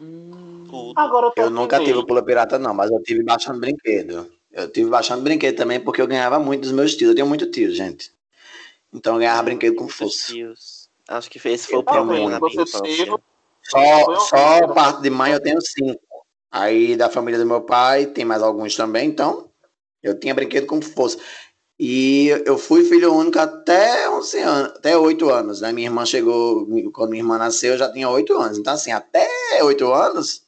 [0.00, 0.92] Hum.
[0.94, 4.30] Agora eu, eu nunca tive o pula pirata, não, mas eu tive baixando brinquedo.
[4.52, 7.10] Eu tive baixando brinquedo também, porque eu ganhava muito dos meus tios.
[7.10, 8.12] Eu tenho muito tio, gente.
[8.92, 10.32] Então eu ganhava brinquedo com força.
[10.32, 10.77] Tios.
[11.08, 13.18] Acho que esse foi o problema na minha infância.
[13.62, 16.00] Só, só parte de mãe eu tenho cinco.
[16.50, 19.50] Aí da família do meu pai tem mais alguns também, então
[20.02, 21.18] eu tinha brinquedo com força.
[21.80, 25.60] E eu fui filho único até 11 anos, até 8 anos.
[25.60, 25.72] Né?
[25.72, 28.58] Minha irmã chegou, quando minha irmã nasceu, eu já tinha 8 anos.
[28.58, 29.28] Então, assim, até
[29.62, 30.42] 8 anos,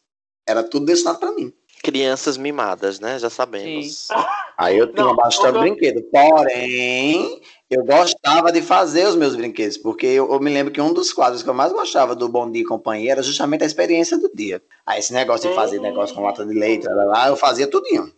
[0.47, 1.53] era tudo destinado para mim.
[1.85, 3.19] Crianças mimadas, né?
[3.19, 4.07] Já sabemos.
[4.09, 4.15] Sim.
[4.59, 5.61] Aí eu tinha Não, bastante eu...
[5.61, 6.03] brinquedo.
[6.11, 7.41] Porém,
[7.71, 11.13] eu gostava de fazer os meus brinquedos, porque eu, eu, me lembro que um dos
[11.13, 14.29] quadros que eu mais gostava do Bom Dia e Companhia era justamente a experiência do
[14.35, 14.61] dia.
[14.85, 18.13] Aí esse negócio de fazer negócio com lata de leite, lá, lá, eu fazia tudinho.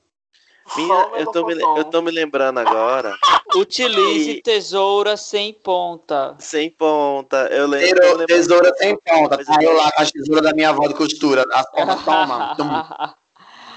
[0.74, 3.14] Minha, eu, tô me, eu tô me lembrando agora.
[3.54, 4.42] Utilize e...
[4.42, 6.34] tesoura sem ponta.
[6.38, 7.48] Sem ponta.
[7.50, 8.02] Eu lembro.
[8.02, 9.44] Eu lembro tesoura sem ponta.
[9.44, 11.44] Tá eu lá com a tesoura da minha avó de costura.
[11.52, 12.54] As pontas, toma.
[12.56, 13.14] toma.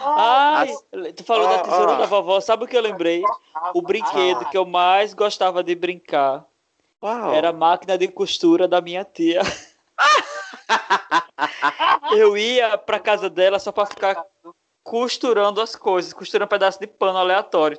[0.06, 0.74] Ai,
[1.16, 2.40] tu falou da tesoura da vovó.
[2.40, 3.24] Sabe o que eu lembrei?
[3.74, 6.46] O brinquedo que eu mais gostava de brincar
[7.02, 7.34] Uau.
[7.34, 9.42] era a máquina de costura da minha tia.
[12.16, 14.24] eu ia pra casa dela só pra ficar
[14.84, 17.78] costurando as coisas, costurando um pedaço de pano aleatório.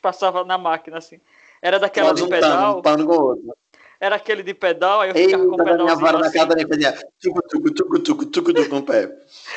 [0.00, 1.20] passava na máquina assim.
[1.60, 2.78] Era daquela do pedal.
[2.78, 3.54] Um pano com outro.
[3.98, 5.84] Era aquele de pedal, aí eu ficava Eita, com o pedal.
[5.84, 6.38] Minha vara assim.
[6.38, 9.10] na casa da fazia tucu, tucu, tucu, tucu, tucu, tucu com o pé.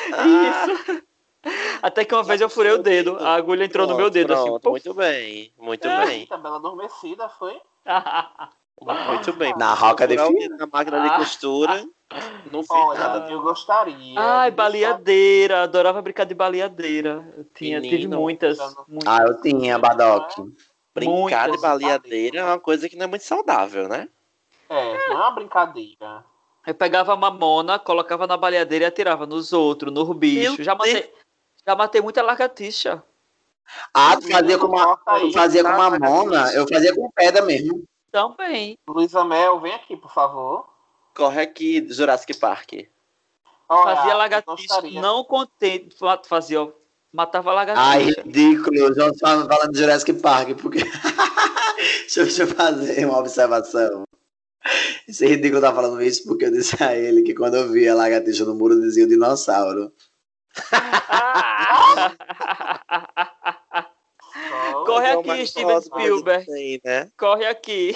[0.08, 1.02] Isso.
[1.82, 4.32] Até que uma vez eu furei o dedo, a agulha entrou pronto, no meu dedo.
[4.32, 6.06] Assim, pronto, assim, muito bem, muito é.
[6.06, 6.26] bem.
[6.26, 7.60] Tabela adormecida, foi?
[8.80, 9.54] muito bem.
[9.56, 11.84] Na roca de Na máquina de costura.
[12.50, 13.30] Não fiz Olha, nada.
[13.30, 14.18] Eu gostaria.
[14.18, 15.62] Ai, baleadeira.
[15.62, 17.24] Adorava brincar de baleadeira.
[17.36, 19.06] Eu tinha, Menino, tive muitas, muitas.
[19.06, 20.32] Ah, eu tinha, Badoc.
[20.92, 21.52] Brincar muitas.
[21.52, 24.08] de baleadeira é uma coisa que não é muito saudável, né?
[24.68, 26.24] É, não é uma brincadeira.
[26.66, 30.62] Eu pegava a mamona, colocava na baleadeira e atirava nos outros, no bicho.
[30.62, 31.12] Já matei,
[31.66, 33.02] já matei muita lagartixa.
[33.94, 37.84] Ah, tu fazia com uma, tu fazia com mamona, eu fazia com pedra mesmo.
[38.10, 38.76] Também.
[38.88, 40.68] Luísa Mel, vem aqui, por favor.
[41.14, 42.72] Corre aqui, Jurassic Park.
[43.68, 45.96] Olha, fazia lagartixa, não contente,
[46.26, 46.72] fazia,
[47.12, 47.88] matava lagartixa.
[47.88, 50.80] Ai, ridículo, já falando de Jurassic Park, porque...
[52.14, 54.04] deixa eu fazer uma observação.
[55.08, 57.96] Esse ridículo tá falando isso porque eu disse a ele que quando eu via a
[57.96, 59.92] lagartixa no muro dizia o dinossauro.
[64.86, 66.52] Corre aqui, Steven Spielberg.
[66.52, 67.10] Aí, né?
[67.16, 67.94] Corre aqui.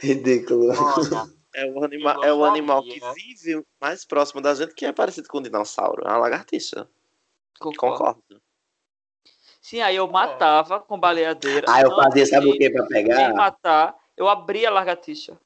[0.00, 0.72] Ridículo.
[1.54, 5.28] É o, anima é o animal que vive mais próximo da gente que é parecido
[5.28, 6.06] com o dinossauro.
[6.06, 6.88] É uma lagartixa.
[7.58, 7.98] Concordo.
[7.98, 8.42] Concordo.
[9.60, 10.78] Sim, aí eu matava é.
[10.78, 11.66] com baleadeira.
[11.68, 13.16] Ah, eu fazia, sabe o que pra pegar?
[13.16, 15.40] Sem matar, eu abria a lagartixa.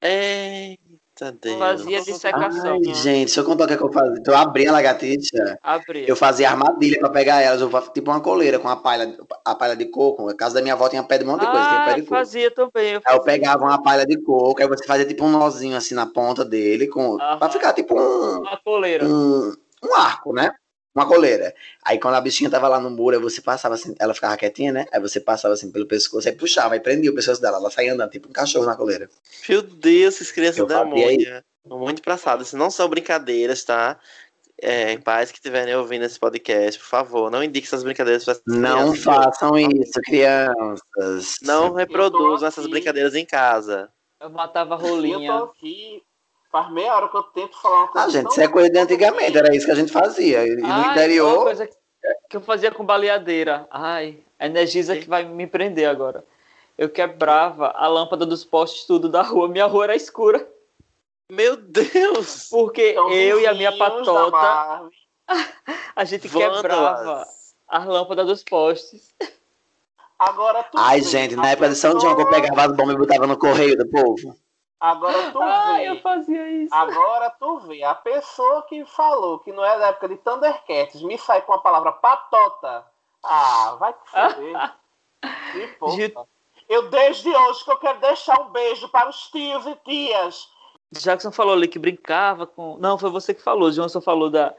[0.00, 1.01] Eita
[1.40, 1.58] Deus.
[1.58, 2.72] Fazia dissecação.
[2.72, 2.94] Ai, né?
[2.94, 4.18] gente, deixa eu contar o que, é que eu fazia.
[4.18, 5.58] Então, eu abria a lagartixa.
[5.62, 6.08] Abria.
[6.08, 7.60] Eu fazia armadilha pra pegar elas.
[7.60, 10.26] Eu, tipo uma coleira com a palha, a palha de coco.
[10.26, 11.68] Na casa da minha avó tinha pé de um monte de coisa.
[11.68, 12.14] tinha pé de coco.
[12.14, 12.92] fazia também.
[12.92, 13.10] Eu fazia.
[13.10, 14.60] Aí eu pegava uma palha de coco.
[14.60, 16.88] Aí você fazia tipo um nozinho assim na ponta dele.
[16.88, 17.38] Com, Aham.
[17.38, 18.38] pra ficar tipo um.
[18.38, 19.04] Uma coleira.
[19.04, 20.50] Um, um arco, né?
[20.94, 21.54] Uma coleira.
[21.84, 24.72] Aí quando a bichinha tava lá no muro, aí você passava assim, ela ficava quietinha,
[24.72, 24.86] né?
[24.92, 27.94] Aí você passava assim pelo pescoço, aí puxava, aí prendia o pescoço dela, ela saía
[27.94, 29.08] andando, tipo um cachorro na coleira.
[29.48, 31.44] Meu Deus, essas crianças da demônia.
[31.66, 32.42] Muito engraçado.
[32.42, 33.98] Isso não são brincadeiras, tá?
[34.60, 38.94] É, pais que estiverem ouvindo esse podcast, por favor, não indique essas brincadeiras para Não
[38.94, 41.36] façam isso, crianças.
[41.42, 43.90] Não reproduzam essas brincadeiras em casa.
[44.20, 45.32] Eu matava rolinha.
[45.32, 46.02] Eu tô aqui
[46.52, 48.06] Faz meia hora que eu tento falar uma coisa.
[48.06, 50.46] Ah, gente, isso é coisa de antigamente, era isso que a gente fazia.
[50.46, 51.32] E no Ai, interior.
[51.32, 51.66] Uma coisa
[52.28, 53.66] que eu fazia com baleadeira.
[53.70, 56.22] Ai, a Energisa que vai me prender agora.
[56.76, 59.48] Eu quebrava a lâmpada dos postes tudo da rua.
[59.48, 60.46] Minha rua era escura.
[61.30, 62.48] Meu Deus!
[62.50, 64.90] Porque então, eu e a minha patota.
[65.96, 66.60] a gente Vândalas.
[66.60, 67.26] quebrava
[67.66, 69.14] as lâmpadas dos postes.
[70.18, 70.76] Agora tu.
[70.76, 73.38] Ai, gente, na época de São João que eu pegava as bombas e botava no
[73.38, 74.36] correio do povo.
[74.82, 75.90] Agora tu ah, vê.
[75.90, 76.74] eu fazia isso.
[76.74, 77.84] Agora tu vê.
[77.84, 81.58] A pessoa que falou que não é da época de Thundercats me sai com a
[81.58, 82.84] palavra patota.
[83.22, 84.72] Ah, vai te foder.
[86.10, 86.14] que
[86.68, 90.48] Eu desde hoje que eu quero deixar um beijo para os tios e tias.
[90.90, 92.76] Jackson falou ali que brincava com.
[92.78, 93.70] Não, foi você que falou.
[93.70, 94.52] Johnson falou da.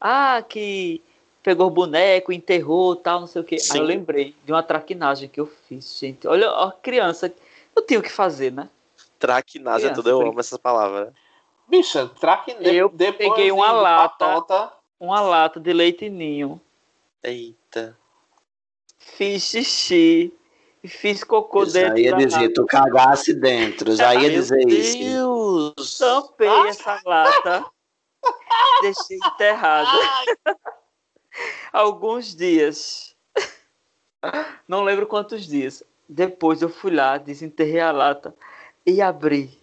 [0.00, 1.00] Ah, que
[1.40, 3.60] pegou o boneco, enterrou tal, não sei o quê.
[3.60, 3.74] Sim.
[3.74, 6.26] Aí eu lembrei de uma traquinagem que eu fiz, gente.
[6.26, 7.32] Olha, a criança,
[7.76, 8.68] eu tenho que fazer, né?
[9.18, 11.12] Traquinagem, tudo eu amo essas palavras.
[11.66, 12.74] Bicha, traquinagem.
[12.74, 14.72] Eu peguei uma lata, patota.
[14.98, 16.60] uma lata de leite ninho.
[17.22, 17.98] Eita.
[18.96, 20.32] Fiz xixi.
[20.86, 21.96] Fiz cocô eu dentro.
[21.96, 23.94] Já ia dizer, tu cagasse dentro.
[23.96, 24.98] Já ia dizer Meu isso.
[24.98, 25.98] Deus!
[25.98, 26.68] Tampei ah.
[26.68, 27.66] essa lata.
[28.82, 29.90] deixei enterrada.
[31.72, 33.16] Alguns dias.
[34.66, 35.82] Não lembro quantos dias.
[36.08, 38.34] Depois eu fui lá, desenterrei a lata
[38.88, 39.58] e abri.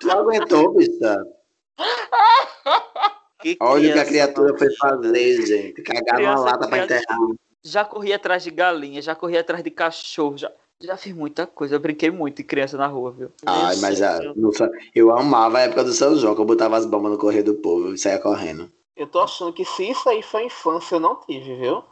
[0.00, 1.24] Tu aguentou, bicha?
[3.60, 5.82] Olha o que a criatura foi fazer, gente.
[5.82, 7.18] Cagar numa lata pra enterrar.
[7.62, 11.76] Já corri atrás de galinha, já corri atrás de cachorro, já, já fiz muita coisa.
[11.76, 13.32] Eu brinquei muito de criança na rua, viu?
[13.46, 14.50] Ai, mas a, no,
[14.94, 17.54] eu amava a época do São João, que eu botava as bombas no correio do
[17.54, 18.70] povo e saía correndo.
[18.96, 21.82] Eu tô achando que se isso aí foi infância, eu não tive, viu?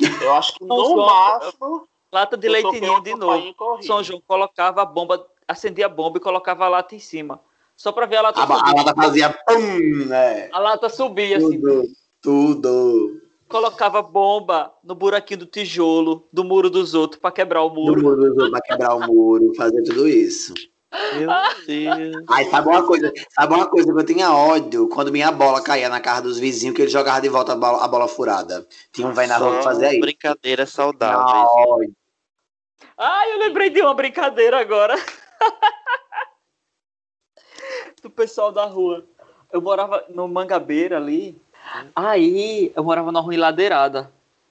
[0.22, 1.86] Eu acho que no máximo.
[2.10, 3.54] Lata de leitinho de novo.
[3.82, 7.40] São João colocava a bomba, acendia a bomba e colocava a lata em cima.
[7.74, 8.60] Só pra ver a lata a, subir.
[8.60, 10.48] A lata fazia pum, né?
[10.52, 11.92] A lata subia tudo, assim.
[12.20, 13.22] Tudo.
[13.48, 17.94] Colocava bomba no buraquinho do tijolo, do muro dos outros, pra quebrar o muro.
[17.94, 20.52] Do muro dos outros, pra quebrar o muro, fazer tudo isso.
[21.14, 21.28] Meu
[21.66, 22.24] Deus.
[22.28, 23.12] Ai, sabe uma coisa?
[23.30, 26.74] Sabe uma coisa que eu tinha ódio quando minha bola caía na casa dos vizinhos,
[26.74, 28.66] que ele jogava de volta a bola, a bola furada.
[28.92, 30.00] Tinha um velho na rua que fazia isso.
[30.00, 31.94] Brincadeira saudável.
[32.96, 34.96] Ai, eu lembrei de uma brincadeira agora.
[38.02, 39.04] do pessoal da rua.
[39.52, 41.40] Eu morava no Mangabeira ali.
[41.94, 44.10] Aí eu morava na rua enladeirada.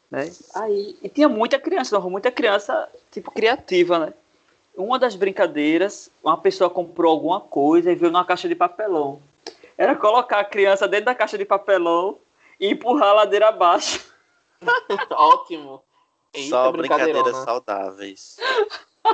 [0.09, 0.31] Né?
[0.55, 4.13] Aí e tinha muita criança na rua, muita criança, tipo, criativa, né?
[4.77, 9.19] uma das brincadeiras, uma pessoa comprou alguma coisa e veio numa caixa de papelão.
[9.75, 12.19] Era colocar a criança dentro da caixa de papelão
[12.59, 14.05] e empurrar a ladeira abaixo.
[15.11, 15.83] Ótimo.
[16.33, 18.37] Eita, só brincadeiras saudáveis.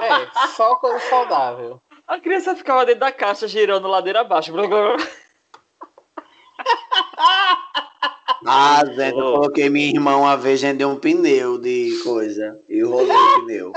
[0.02, 1.82] É, só coisa saudável.
[2.08, 4.54] A criança ficava dentro da caixa girando ladeira abaixo.
[8.46, 12.62] Ah, Zé, eu coloquei minha irmã uma vez de um pneu de coisa.
[12.68, 13.72] E rolei o pneu.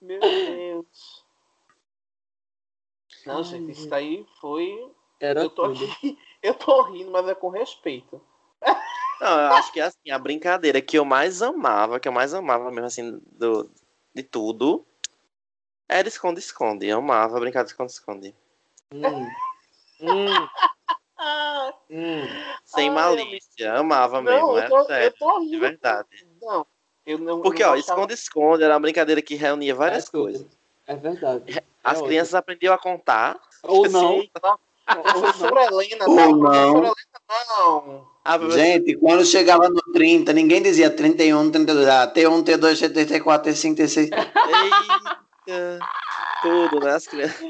[0.00, 1.22] Meu Deus.
[3.26, 4.90] Não, Ai, gente, isso daí foi.
[5.20, 5.84] Era eu tô tudo.
[5.84, 8.20] Aqui, eu tô rindo, mas é com respeito.
[9.22, 12.72] Não, eu acho que assim, a brincadeira que eu mais amava, que eu mais amava
[12.72, 13.70] mesmo assim, do,
[14.12, 14.84] de tudo,
[15.88, 16.88] era esconde-esconde.
[16.88, 18.34] Eu amava brincar de esconde-esconde.
[18.92, 19.28] Hum.
[20.00, 20.26] hum.
[21.88, 22.26] hum.
[22.64, 23.66] Sem Ai, malícia.
[23.66, 23.76] Eu...
[23.76, 25.50] Amava não, mesmo, eu tô, é sério, eu tô rindo.
[25.52, 26.26] De verdade.
[26.40, 26.66] Não,
[27.06, 30.46] eu não, Porque, ó, esconde-esconde era uma brincadeira que reunia várias é coisas.
[30.84, 31.62] É verdade.
[31.84, 33.38] As é crianças aprendiam a contar.
[33.62, 34.18] Ou não.
[34.18, 34.30] Assim,
[34.84, 36.92] professora Helena, Ou não.
[37.28, 38.06] Não.
[38.24, 43.74] Ah, Gente, quando chegava no 30, ninguém dizia 31, 32, ah, T1, T2, T4, T5,
[43.74, 44.10] T6.
[45.46, 45.78] Eita,
[46.42, 46.92] tudo, né?
[46.94, 47.40] As crianças.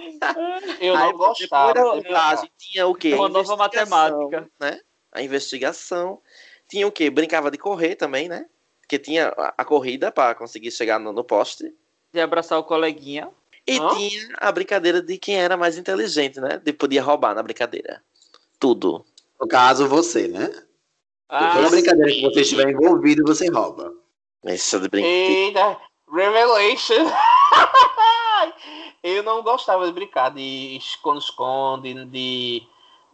[0.80, 1.74] Eu não Aí, gostava.
[1.74, 3.14] Depois da gente tinha o quê?
[3.14, 4.48] Uma nova matemática.
[4.58, 4.80] Né?
[5.12, 6.20] A investigação.
[6.68, 7.10] Tinha o quê?
[7.10, 8.46] Brincava de correr também, né?
[8.92, 11.74] que tinha a corrida para conseguir chegar no, no poste.
[12.12, 13.30] De abraçar o coleguinha.
[13.66, 16.60] E tinha a brincadeira de quem era mais inteligente, né?
[16.62, 18.04] De podia roubar na brincadeira.
[18.58, 19.02] Tudo.
[19.40, 20.50] No caso, você, né?
[21.28, 23.92] Ah, Toda brincadeira que você estiver envolvido, você rouba.
[24.44, 25.78] Isso de brincadeira.
[26.12, 27.10] Revelation!
[29.02, 32.62] Eu não gostava de brincar de esconde-esconde, de,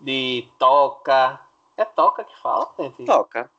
[0.00, 1.40] de toca.
[1.76, 3.04] É toca que fala, gente?
[3.04, 3.50] Toca.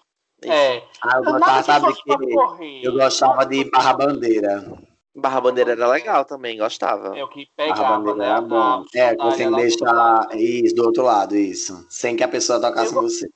[0.45, 0.83] É.
[1.01, 4.88] Ah, eu gostava, sabe que eu gostava de Barra Bandeira.
[5.15, 7.17] Barra Bandeira era legal também, gostava.
[7.17, 8.29] É o que pegava, Barra Bandeira né?
[8.29, 8.85] era bom.
[8.93, 11.85] É, que você deixar isso do outro lado, isso.
[11.89, 13.29] Sem que a pessoa tocasse eu, você.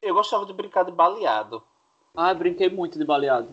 [0.00, 1.62] Eu gostava de brincar de baleado.
[2.14, 3.48] Ah, brinquei muito de baleado.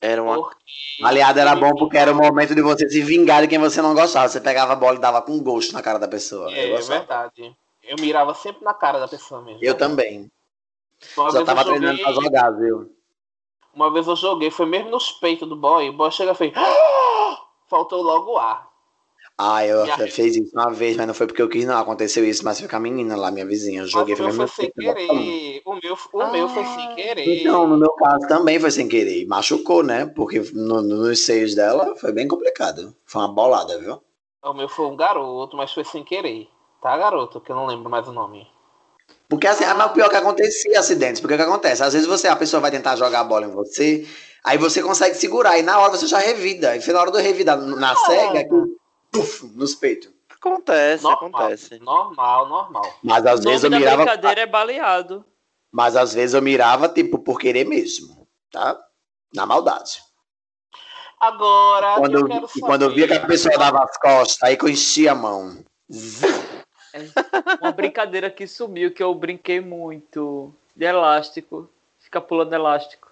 [0.00, 0.34] Era uma...
[0.34, 0.60] Porque...
[1.00, 3.94] Baleado era bom porque era o momento de você se vingar de quem você não
[3.94, 4.28] gostava.
[4.28, 6.52] Você pegava a bola e dava com gosto na cara da pessoa.
[6.52, 7.56] É, é verdade.
[7.82, 9.60] Eu mirava sempre na cara da pessoa mesmo.
[9.62, 10.30] Eu também.
[11.16, 12.94] Uma Já tava treinando pra jogar, viu?
[13.74, 15.88] Uma vez eu joguei, foi mesmo nos peitos do boy.
[15.88, 16.52] O boy chega e fez.
[16.54, 17.38] Ah!
[17.68, 18.74] Faltou logo o ar.
[19.36, 21.76] Ah, eu já fiz isso uma vez, mas não foi porque eu quis, não.
[21.76, 23.80] Aconteceu isso, mas foi com a menina lá, minha vizinha.
[23.80, 25.60] Eu joguei, foi mesmo foi sem querer.
[25.64, 27.40] O meu, o ah, meu foi sem querer.
[27.40, 29.26] Então, no meu caso também foi sem querer.
[29.26, 30.06] Machucou, né?
[30.06, 32.94] Porque no, nos seios dela foi bem complicado.
[33.04, 34.00] Foi uma bolada, viu?
[34.40, 36.48] O meu foi um garoto, mas foi sem querer.
[36.80, 37.40] Tá, garoto?
[37.40, 38.46] Que eu não lembro mais o nome.
[39.28, 41.20] Porque assim, é o pior que acontecia acidentes.
[41.20, 41.82] Porque o que acontece?
[41.82, 44.06] Às vezes você, a pessoa vai tentar jogar a bola em você,
[44.44, 46.76] aí você consegue segurar, e na hora você já revida.
[46.76, 48.48] E na hora do revidar na ah, cega, é
[49.10, 50.12] puf, nos peitos.
[50.28, 51.78] Acontece, normal, acontece.
[51.78, 52.98] Normal, normal.
[53.02, 53.96] Mas às o vezes eu mirava.
[54.04, 55.24] brincadeira é baleado.
[55.72, 58.78] Mas às vezes eu mirava, tipo, por querer mesmo, tá?
[59.34, 60.02] Na maldade.
[61.18, 64.64] Agora, quando eu, eu quando eu via que a pessoa dava as costas, aí que
[64.64, 65.64] eu enchia a mão.
[66.94, 70.54] É uma brincadeira que sumiu, que eu brinquei muito.
[70.76, 71.68] De elástico.
[71.98, 73.10] Ficar pulando elástico.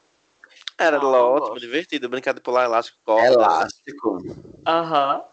[0.79, 2.09] Era ah, ótimo, divertido.
[2.09, 2.99] Brincar de pular elástico.
[3.05, 3.27] Corda.
[3.27, 4.18] Elástico.
[4.64, 5.25] Aham.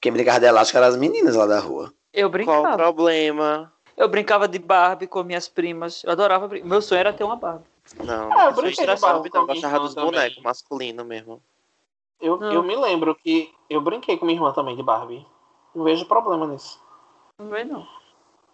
[0.00, 1.92] Quem brincava de elástico eram as meninas lá da rua.
[2.12, 2.62] Eu brincava.
[2.62, 3.72] Qual o problema?
[3.96, 6.04] Eu brincava de Barbie com minhas primas.
[6.04, 6.68] Eu adorava brincar.
[6.68, 7.64] Meu sonho era ter uma Barbie.
[8.04, 9.56] Não, ah, eu brinquei de Barbie também.
[9.56, 11.42] Eu gostava dos bonecos masculinos mesmo.
[12.20, 15.24] Eu, eu me lembro que eu brinquei com minha irmã também de Barbie.
[15.74, 16.80] Não vejo problema nisso.
[17.38, 17.88] Não não.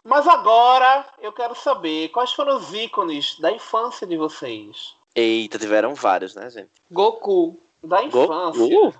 [0.05, 4.95] Mas agora eu quero saber quais foram os ícones da infância de vocês.
[5.15, 6.71] Eita, tiveram vários, né, gente?
[6.91, 7.59] Goku.
[7.83, 8.69] Da infância.
[8.69, 8.95] Goku?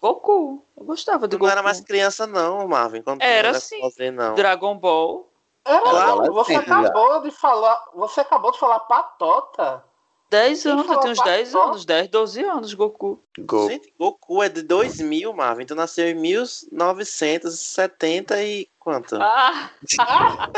[0.00, 0.64] Goku.
[0.76, 1.46] Eu gostava do não Goku.
[1.46, 3.02] Não era mais criança, não, Marvin.
[3.02, 3.80] Quando era sim.
[3.80, 4.34] Fazer, não.
[4.34, 5.28] Dragon Ball.
[5.64, 7.84] Era, claro, você acabou de falar.
[7.94, 9.84] Você acabou de falar patota.
[10.30, 13.22] 10 anos, eu tenho uns 10 anos, 10, 12 anos, Goku.
[13.38, 13.68] Go.
[13.68, 15.66] Gente, Goku é de 2000, Marvin.
[15.66, 19.16] Tu nasceu em 1970 e quanto?
[19.16, 19.70] Ah!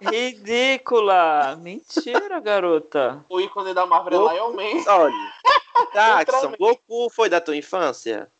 [0.00, 1.56] Ridícula!
[1.60, 3.22] Mentira, garota.
[3.28, 4.84] O ícone da Marvel Goku, é Lion Man.
[4.86, 5.32] Olha,
[5.94, 8.30] Jackson, Goku foi da tua infância?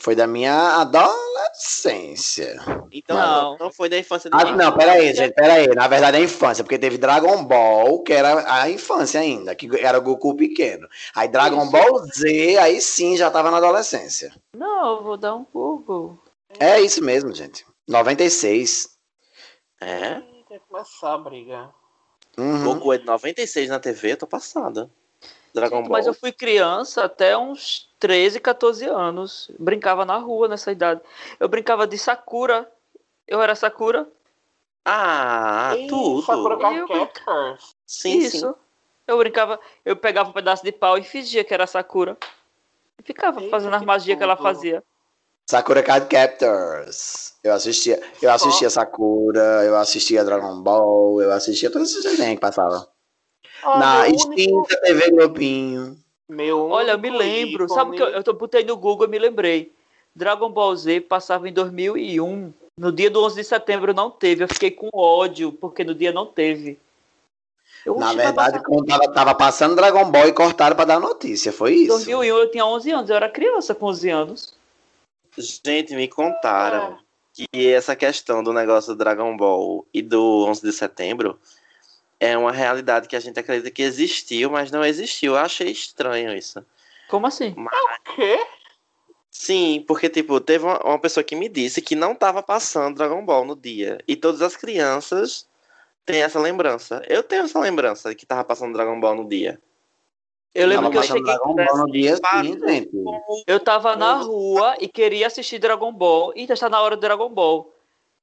[0.00, 2.56] Foi da minha adolescência.
[2.92, 5.66] Então não, não foi da infância ah, Não, peraí, gente, peraí.
[5.74, 9.98] Na verdade é infância, porque teve Dragon Ball, que era a infância ainda, que era
[9.98, 10.88] o Goku pequeno.
[11.16, 11.72] Aí Dragon isso.
[11.72, 14.32] Ball Z, aí sim já tava na adolescência.
[14.56, 16.16] Não, eu vou dar um Google.
[16.60, 17.66] É isso mesmo, gente.
[17.88, 18.96] 96.
[19.80, 20.20] É?
[20.48, 21.70] Tem que começar a briga.
[22.38, 22.62] Uhum.
[22.62, 24.88] Goku é de 96 na TV, tô passada.
[25.54, 25.90] Dragon Ball.
[25.90, 29.50] Mas eu fui criança até uns 13, 14 anos.
[29.58, 31.00] Brincava na rua nessa idade.
[31.38, 32.70] Eu brincava de Sakura.
[33.26, 34.06] Eu era Sakura.
[34.84, 36.22] Ah, Ei, tudo.
[36.22, 37.58] Sakura eu...
[37.86, 38.48] Sim, Isso.
[38.48, 38.54] Sim.
[39.06, 42.16] Eu brincava, eu pegava um pedaço de pau e fingia que era Sakura.
[42.98, 44.84] E ficava Eita, fazendo as magias que ela fazia.
[45.50, 47.34] Sakura Card Captors.
[47.42, 52.40] Eu assistia, eu assistia Sakura, eu assistia Dragon Ball, eu assistia todos esses desenhos que
[52.40, 52.86] passavam.
[53.62, 54.80] Ah, Na extinta único...
[54.82, 55.96] TV Globinho.
[56.28, 57.64] Meu Olha, eu me lembro.
[57.64, 57.74] Ícone.
[57.74, 59.72] Sabe que eu, eu botei no Google e me lembrei.
[60.14, 62.52] Dragon Ball Z passava em 2001.
[62.76, 64.44] No dia do 11 de setembro não teve.
[64.44, 66.78] Eu fiquei com ódio, porque no dia não teve.
[67.84, 71.74] Eu, Na verdade, quando tava, tava, passando Dragon Ball e cortaram para dar notícia, foi
[71.74, 71.84] isso?
[71.84, 74.54] Em 2001 eu tinha 11 anos, eu era criança com 11 anos.
[75.36, 76.98] Gente, me contaram é.
[77.34, 81.38] que essa questão do negócio do Dragon Ball e do 11 de setembro
[82.20, 85.32] é uma realidade que a gente acredita que existiu, mas não existiu.
[85.32, 86.64] Eu achei estranho isso.
[87.08, 87.54] Como assim?
[87.56, 87.74] Mas...
[87.74, 88.46] O quê?
[89.30, 93.24] Sim, porque, tipo, teve uma, uma, pessoa que me disse que não estava passando Dragon
[93.24, 93.98] Ball no dia.
[94.08, 95.46] E todas as crianças
[96.04, 97.02] têm essa lembrança.
[97.08, 99.60] Eu tenho essa lembrança de que tava passando Dragon Ball no dia.
[100.54, 102.90] Eu lembro que eu cheguei Dragon Ball no dia sim, gente.
[103.46, 106.32] Eu tava na rua e queria assistir Dragon Ball.
[106.34, 107.72] E está na hora do Dragon Ball.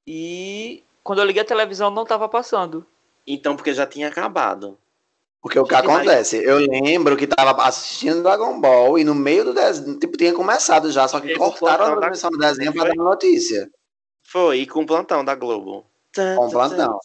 [0.06, 2.86] E quando eu liguei a televisão não tava passando.
[3.26, 4.78] Então, porque já tinha acabado.
[5.46, 6.42] Porque o que acontece?
[6.42, 10.90] Eu lembro que tava assistindo Dragon Ball e no meio do desenho, tipo, tinha começado
[10.90, 13.70] já, só que Esse cortaram a transmissão do desenho para dar notícia.
[14.24, 15.86] Foi, e com o plantão da Globo.
[16.14, 16.98] Com o plantão.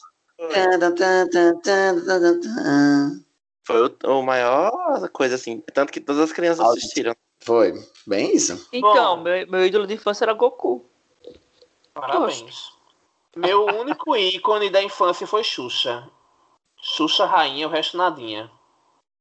[3.64, 4.72] Foi o, o, maior
[5.14, 7.16] coisa assim, tanto que todas as crianças assistiram.
[7.42, 7.74] Foi,
[8.08, 8.68] bem isso.
[8.74, 10.84] Então, meu, meu ídolo de infância era Goku.
[11.94, 12.72] Parabéns.
[13.36, 16.08] Meu único ícone da infância foi Xuxa.
[16.82, 18.52] Xuxa rainha, o resto nadinha.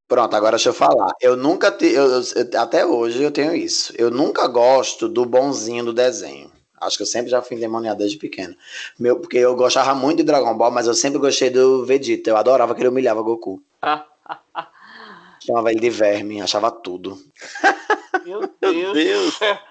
[0.08, 1.12] Pronto, agora deixa eu falar.
[1.20, 3.92] Eu nunca te, eu, eu, até hoje eu tenho isso.
[3.96, 6.50] Eu nunca gosto do bonzinho do desenho.
[6.80, 8.56] Acho que eu sempre já fui endemoniado desde pequeno.
[8.98, 12.30] Meu, porque eu gostava muito de Dragon Ball, mas eu sempre gostei do Vegeta.
[12.30, 13.62] Eu adorava que ele humilhava Goku.
[15.46, 17.16] Chamava ele de verme, achava tudo.
[18.24, 18.74] Meu Deus.
[18.74, 19.38] Meu Deus.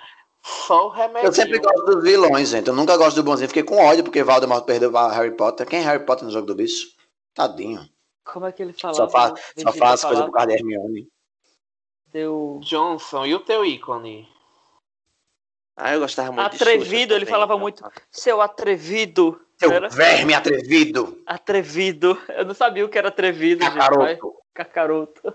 [0.50, 1.28] Só o remédio.
[1.28, 2.68] Eu sempre gosto dos vilões, gente.
[2.68, 3.48] Eu nunca gosto do bonzinho.
[3.48, 5.68] Fiquei com ódio porque Voldemort perdeu para Harry Potter.
[5.68, 6.88] Quem é Harry Potter no jogo do bicho?
[7.34, 7.88] Tadinho.
[8.24, 8.98] Como é que ele falava?
[8.98, 11.08] Só faz, só faz coisa por causa da Hermione.
[12.12, 12.60] Deu...
[12.64, 14.28] Johnson, e o teu ícone?
[15.76, 17.60] Ah, eu gostava muito Atrevido, ele falava então.
[17.60, 17.92] muito.
[18.12, 19.40] Seu atrevido.
[19.58, 19.88] Seu era...
[19.88, 21.22] verme atrevido.
[21.26, 22.20] Atrevido.
[22.30, 23.62] Eu não sabia o que era atrevido.
[23.62, 24.06] Cacaroto.
[24.06, 24.22] Gente,
[24.54, 25.34] Cacaroto.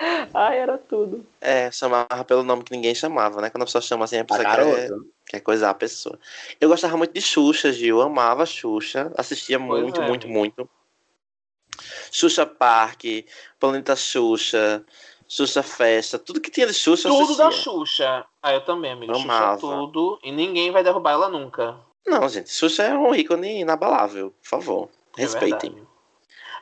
[0.32, 1.26] Ah, era tudo.
[1.40, 3.50] É, chamava pelo nome que ninguém chamava, né?
[3.50, 4.88] Quando a pessoa chama assim, a pessoa quer,
[5.26, 6.18] quer coisar a pessoa.
[6.60, 7.98] Eu gostava muito de Xuxa, Gil.
[7.98, 9.12] Eu amava Xuxa.
[9.16, 10.06] Assistia pois muito, é.
[10.06, 10.68] muito, muito.
[12.10, 13.04] Xuxa Park,
[13.58, 14.84] Planeta Xuxa,
[15.28, 17.08] Xuxa Festa, tudo que tinha de Xuxa.
[17.08, 18.24] Tudo da Xuxa.
[18.42, 19.14] Ah, eu também, amigo.
[19.14, 19.60] Amava.
[19.60, 20.18] Xuxa tudo.
[20.22, 21.76] E ninguém vai derrubar ela nunca.
[22.06, 22.50] Não, gente.
[22.50, 24.34] Xuxa é um ícone inabalável.
[24.42, 24.88] Por favor.
[25.16, 25.86] É Respeitem.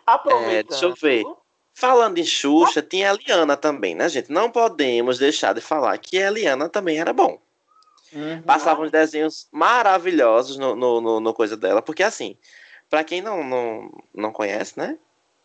[0.06, 0.52] Aproveitando.
[0.54, 1.24] É, deixa eu ver.
[1.78, 4.32] Falando em Xuxa, tinha a Eliana também, né, gente?
[4.32, 7.40] Não podemos deixar de falar que a Eliana também era bom.
[8.12, 8.42] Uhum.
[8.42, 12.36] Passavam uns desenhos maravilhosos no, no, no, no, coisa dela, porque assim,
[12.90, 14.98] para quem não, não, não conhece, né?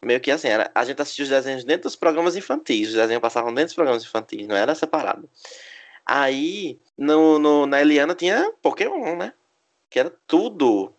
[0.04, 3.22] Meio que assim, era, a gente assistia os desenhos dentro dos programas infantis, os desenhos
[3.22, 5.30] passavam dentro dos programas infantis, não era separado.
[6.04, 9.36] Aí, no, no, na Eliana tinha Pokémon, né?
[9.88, 10.92] Que era tudo.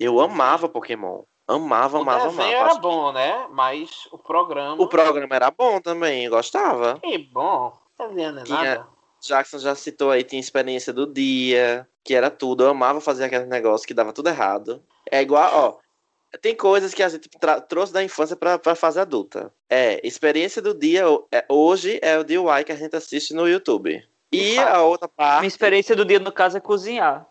[0.00, 1.22] Eu amava Pokémon.
[1.46, 2.48] Amava, o amava, amava.
[2.48, 3.46] era bom, né?
[3.50, 4.82] Mas o programa.
[4.82, 6.98] O programa era bom também, gostava.
[7.00, 7.76] Que bom.
[7.98, 8.62] Eliana é tinha...
[8.62, 8.86] nada.
[9.20, 12.64] Jackson já citou aí, tinha experiência do dia, que era tudo.
[12.64, 14.82] Eu amava fazer aquele negócio que dava tudo errado.
[15.10, 15.82] É igual, ó.
[16.40, 17.28] Tem coisas que a gente
[17.68, 19.52] trouxe da infância pra, pra fase adulta.
[19.68, 24.02] É, experiência do dia é, hoje é o DIY que a gente assiste no YouTube.
[24.32, 25.40] E a outra parte.
[25.40, 27.26] Minha experiência do dia, no caso, é cozinhar.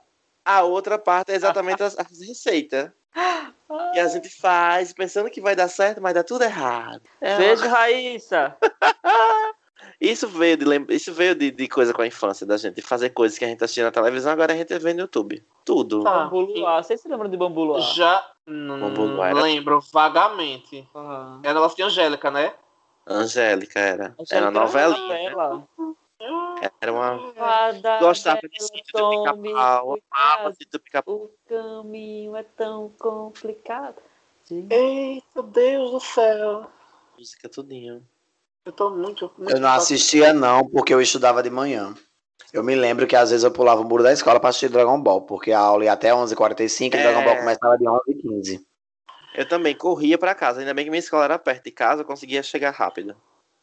[0.46, 2.92] A outra parte é exatamente as, as receitas.
[3.94, 7.02] E a gente faz pensando que vai dar certo, mas dá tudo errado.
[7.20, 7.72] É Beijo, uma...
[7.72, 8.58] Raíssa!
[10.00, 13.12] Isso veio, de, isso veio de, de, coisa com a infância da gente, de fazer
[13.12, 15.46] coisas que a gente assistia na televisão, agora a gente vê no YouTube.
[15.64, 16.04] Tudo.
[16.04, 16.24] Tá.
[16.24, 16.84] Bambu Luar.
[16.84, 17.82] Vocês se lembram de Bambu Luar?
[17.82, 19.42] Já não era...
[19.42, 20.88] lembro vagamente.
[20.96, 21.40] Uhum.
[21.44, 22.52] Era negócio de Angélica, né?
[23.06, 24.06] Angélica era.
[24.20, 25.16] Angélica era uma novelinha.
[25.18, 25.64] Era,
[26.80, 27.34] era uma.
[27.34, 29.98] Fada Gostava de sítio do pica-pau.
[30.12, 31.16] Amava sítio do pica-pau.
[31.16, 34.02] O caminho é tão complicado.
[34.50, 36.70] Eita, Deus do céu.
[37.18, 38.06] Música tudinho.
[38.66, 39.32] Eu tô muito.
[39.38, 41.96] muito eu não assistia, não, porque eu estudava de manhã.
[42.54, 45.00] Eu me lembro que às vezes eu pulava o muro da escola para assistir Dragon
[45.02, 47.02] Ball, porque a aula ia até 11h45 e é...
[47.02, 48.62] Dragon Ball começava de 11h15.
[49.34, 52.06] Eu também corria para casa, ainda bem que minha escola era perto de casa, eu
[52.06, 53.16] conseguia chegar rápido.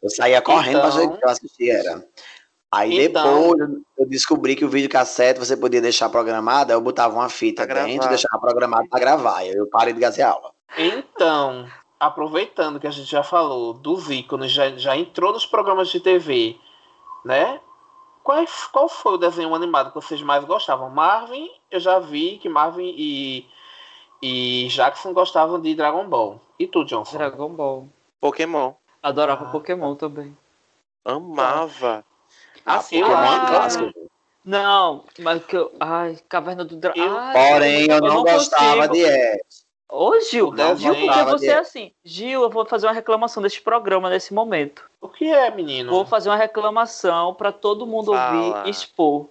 [0.02, 1.16] Eu saía correndo então...
[1.18, 2.02] para assistir, era.
[2.70, 3.52] Aí então...
[3.52, 7.28] depois eu descobri que o vídeo cassete você podia deixar programado, aí eu botava uma
[7.28, 10.52] fita pra dentro e deixava programado para gravar, aí eu parei de fazer aula.
[10.76, 11.66] Então,
[11.98, 16.56] aproveitando que a gente já falou dos ícones, já, já entrou nos programas de TV,
[17.24, 17.60] né?
[18.22, 20.90] Qual, qual foi o desenho animado que vocês mais gostavam?
[20.90, 23.46] Marvin, eu já vi que Marvin e,
[24.22, 26.38] e Jackson gostavam de Dragon Ball.
[26.58, 27.16] E tu, Johnson?
[27.16, 27.88] Dragon Ball.
[28.20, 28.74] Pokémon.
[29.02, 30.00] Adorava ah, Pokémon tá.
[30.00, 30.36] também.
[31.04, 32.04] Amava.
[32.68, 33.92] Ah, assim, Pokémon é clássico.
[34.44, 35.72] Não, mas que eu.
[35.78, 37.18] Ai, Caverna do Dragão.
[37.32, 39.66] Porém, eu, eu não, não gostava de Ash.
[39.90, 41.92] Ô, Gil, Gil, porque você é assim.
[42.04, 44.88] Gil, eu vou fazer uma reclamação desse programa nesse momento.
[45.00, 45.90] O que é, menino?
[45.90, 48.36] Vou fazer uma reclamação para todo mundo Fala.
[48.38, 49.28] ouvir e expor.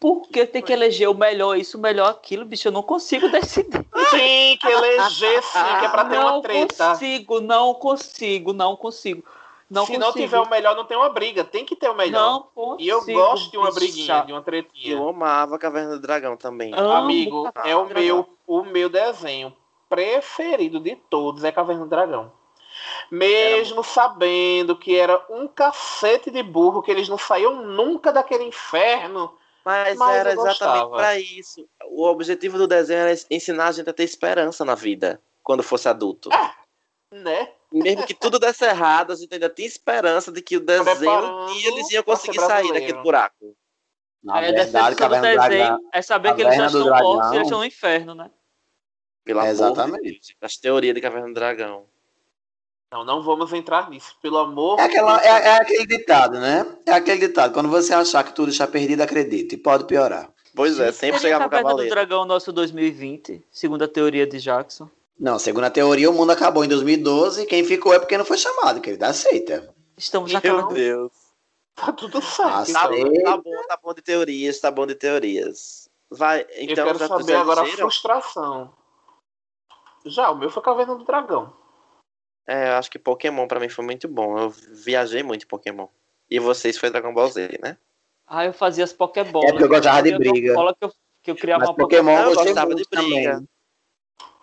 [0.00, 2.68] Porque tem que eleger o melhor isso, o melhor aquilo, bicho.
[2.68, 3.84] Eu não consigo decidir.
[4.10, 6.84] Tem que eleger sim, que é pra ter não uma treta.
[6.84, 9.24] Não consigo, não consigo, não consigo.
[9.68, 10.06] Não Se consigo.
[10.06, 11.44] não tiver o melhor, não tem uma briga.
[11.44, 12.20] Tem que ter o melhor.
[12.20, 14.94] Não consigo, e eu gosto de uma briguinha, de uma tretinha.
[14.94, 16.72] Eu amava a Caverna do Dragão também.
[16.74, 19.52] Amo Amigo, é o meu, o meu desenho
[19.88, 22.32] preferido de todos é Caverna do Dragão.
[23.10, 23.88] Mesmo era...
[23.88, 29.36] sabendo que era um cacete de burro, que eles não saíam nunca daquele inferno.
[29.64, 31.68] Mas, mas era exatamente para isso.
[31.86, 35.88] O objetivo do desenho era ensinar a gente a ter esperança na vida quando fosse
[35.88, 36.30] adulto.
[36.32, 36.54] É,
[37.12, 37.52] né?
[37.72, 41.68] Mesmo que tudo desse errado, a gente ainda tinha esperança de que o desenho dia
[41.68, 43.56] eles iam conseguir sair daquele buraco.
[44.22, 47.46] Na é, verdade, a desenho Dragão, é saber que eles já estão mortos e eles
[47.46, 48.30] estão no inferno, né?
[49.24, 50.36] Pelo é exatamente.
[50.40, 51.84] das teorias de Caverna do Dragão.
[52.92, 56.64] Não, não vamos entrar nisso, pelo amor é, aquela, é, é, aquele ditado, né?
[56.86, 57.52] É aquele ditado.
[57.52, 59.56] Quando você achar que tudo está perdido, acredite.
[59.56, 60.30] Pode piorar.
[60.54, 61.90] Pois é, sempre chegar pro cavaleiro.
[61.90, 64.88] do Dragão nosso 2020, segundo a teoria de Jackson.
[65.18, 68.36] Não, segundo a teoria, o mundo acabou em 2012 quem ficou é porque não foi
[68.36, 69.04] chamado, querido.
[69.04, 69.74] Aceita.
[69.96, 70.66] Estamos Meu acabando.
[70.66, 71.12] Meu Deus.
[71.74, 72.72] Tá tudo certo.
[72.72, 75.88] Tá, tá, bom, tá bom de teorias, tá bom de teorias.
[76.10, 78.72] Vai, então, Eu quero saber agora a frustração.
[80.04, 81.52] Já, o meu foi Caverna do Dragão.
[82.46, 84.38] É, eu acho que Pokémon pra mim foi muito bom.
[84.38, 85.88] Eu viajei muito em Pokémon.
[86.30, 87.76] E vocês foi Dragon Ball Z, né?
[88.26, 89.48] Ah, eu fazia as Pokébolas.
[89.48, 90.54] É porque eu gostava de briga.
[90.54, 90.92] Que eu,
[91.22, 93.32] que eu criava mas uma Pokémon eu gostava de briga.
[93.32, 93.48] Também.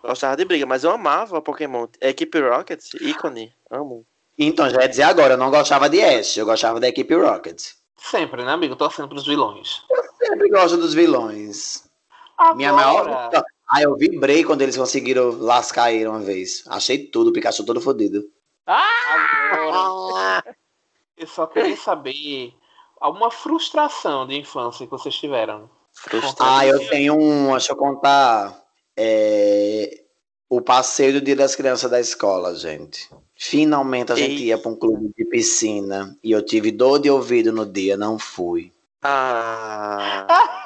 [0.04, 1.86] Gostava de briga, mas eu amava Pokémon.
[1.98, 4.04] Equipe Rocket, ícone, amo.
[4.38, 7.70] Então, já ia dizer agora, eu não gostava de Ash, eu gostava da Equipe Rocket.
[7.96, 8.76] Sempre, né, amigo?
[8.76, 9.82] Torcendo pros vilões.
[9.90, 11.88] Eu sempre gosto dos vilões.
[12.36, 12.54] Agora...
[12.54, 13.30] Minha maior.
[13.70, 16.62] Ah, eu vibrei quando eles conseguiram lascar ele uma vez.
[16.68, 18.22] Achei tudo, o Pikachu todo fodido.
[18.66, 20.44] Agora,
[21.16, 22.52] eu só queria saber
[23.00, 25.70] alguma frustração de infância que vocês tiveram.
[26.38, 28.63] Ah, eu tenho um, deixa eu contar.
[28.96, 30.02] É,
[30.48, 33.08] o passeio do Dia das Crianças da escola, gente.
[33.36, 34.48] Finalmente a gente Ei.
[34.48, 38.18] ia para um clube de piscina e eu tive dor de ouvido no dia, não
[38.18, 38.72] fui.
[39.02, 40.26] Ah.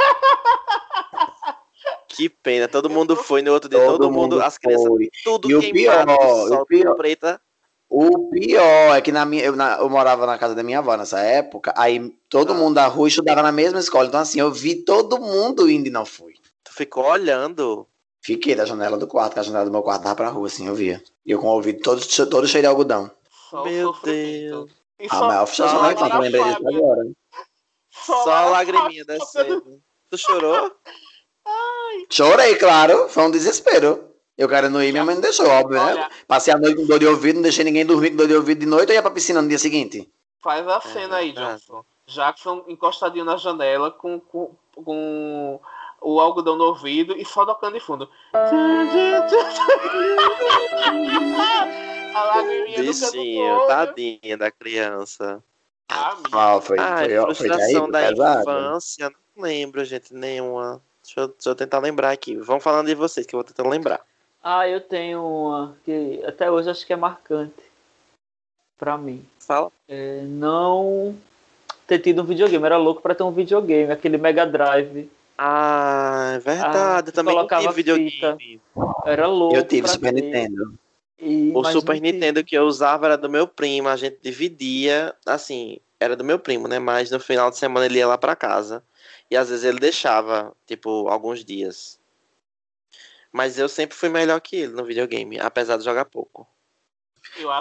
[2.09, 5.09] Que pena, todo mundo foi no outro dia, todo, todo mundo, mundo, as crianças, foi.
[5.23, 6.05] tudo e o pior,
[6.51, 7.41] o pior, preta.
[7.89, 10.97] O pior é que na minha, eu, na, eu, morava na casa da minha avó
[10.97, 12.57] nessa época, aí todo ah.
[12.57, 15.93] mundo da rua estudava na mesma escola, então assim, eu vi todo mundo indo e
[15.93, 16.35] não fui.
[16.65, 17.87] Tu ficou olhando?
[18.29, 20.67] Fiquei da janela do quarto, que a janela do meu quarto tava pra rua, assim,
[20.67, 21.03] eu via.
[21.25, 23.11] E eu com o ouvido todo, todo cheio de algodão.
[23.65, 24.71] Meu Deus.
[25.09, 27.11] Ah, oficial não é que eu lembrei disso agora.
[27.91, 29.81] Só, Só a lagriminha descendo.
[30.11, 30.71] Tu chorou?
[31.47, 32.07] Ai.
[32.11, 33.09] Chorei, claro.
[33.09, 34.13] Foi um desespero.
[34.37, 36.07] Eu quero não ir, minha mãe não deixou, óbvio, né?
[36.27, 38.61] Passei a noite com dor de ouvido, não deixei ninguém dormir com dor de ouvido
[38.61, 40.07] de noite, eu ia pra piscina no dia seguinte.
[40.43, 41.83] Faz a cena aí, Johnson.
[42.07, 44.55] Jackson encostadinho na janela com, com,
[44.85, 45.59] com
[46.01, 48.09] o algodão no ouvido e só tocando de fundo.
[52.15, 55.43] a lagriminha Bichinho, tadinha da criança.
[55.91, 58.41] Ah, foi, Ai, foi, frustração foi da pesado.
[58.43, 59.11] infância.
[59.37, 60.83] Não lembro, gente, nenhuma.
[61.03, 62.37] Deixa eu, deixa eu, tentar lembrar aqui.
[62.37, 64.01] Vamos falando de vocês, que eu vou tentando lembrar.
[64.43, 67.63] Ah, eu tenho uma que até hoje acho que é marcante.
[68.77, 69.27] Pra mim.
[69.41, 69.73] Fala.
[69.89, 71.17] É, não
[71.87, 72.65] ter tido um videogame.
[72.65, 75.11] Era louco pra ter um videogame, aquele Mega Drive.
[75.41, 77.11] Ah, é verdade.
[77.11, 78.11] Ah, também colocava videogame.
[78.11, 78.37] Fita.
[79.07, 79.55] Era louco.
[79.55, 80.21] Eu tive Super ter.
[80.21, 80.79] Nintendo.
[81.21, 85.79] E, o Super Nintendo que eu usava era do meu primo, a gente dividia, assim,
[86.01, 86.81] era do meu primo, né?
[86.81, 88.83] Mas no final de semana ele ia lá para casa.
[89.31, 92.01] E às vezes ele deixava, tipo, alguns dias.
[93.33, 96.49] Mas eu sempre fui melhor que ele no videogame, apesar de jogar pouco.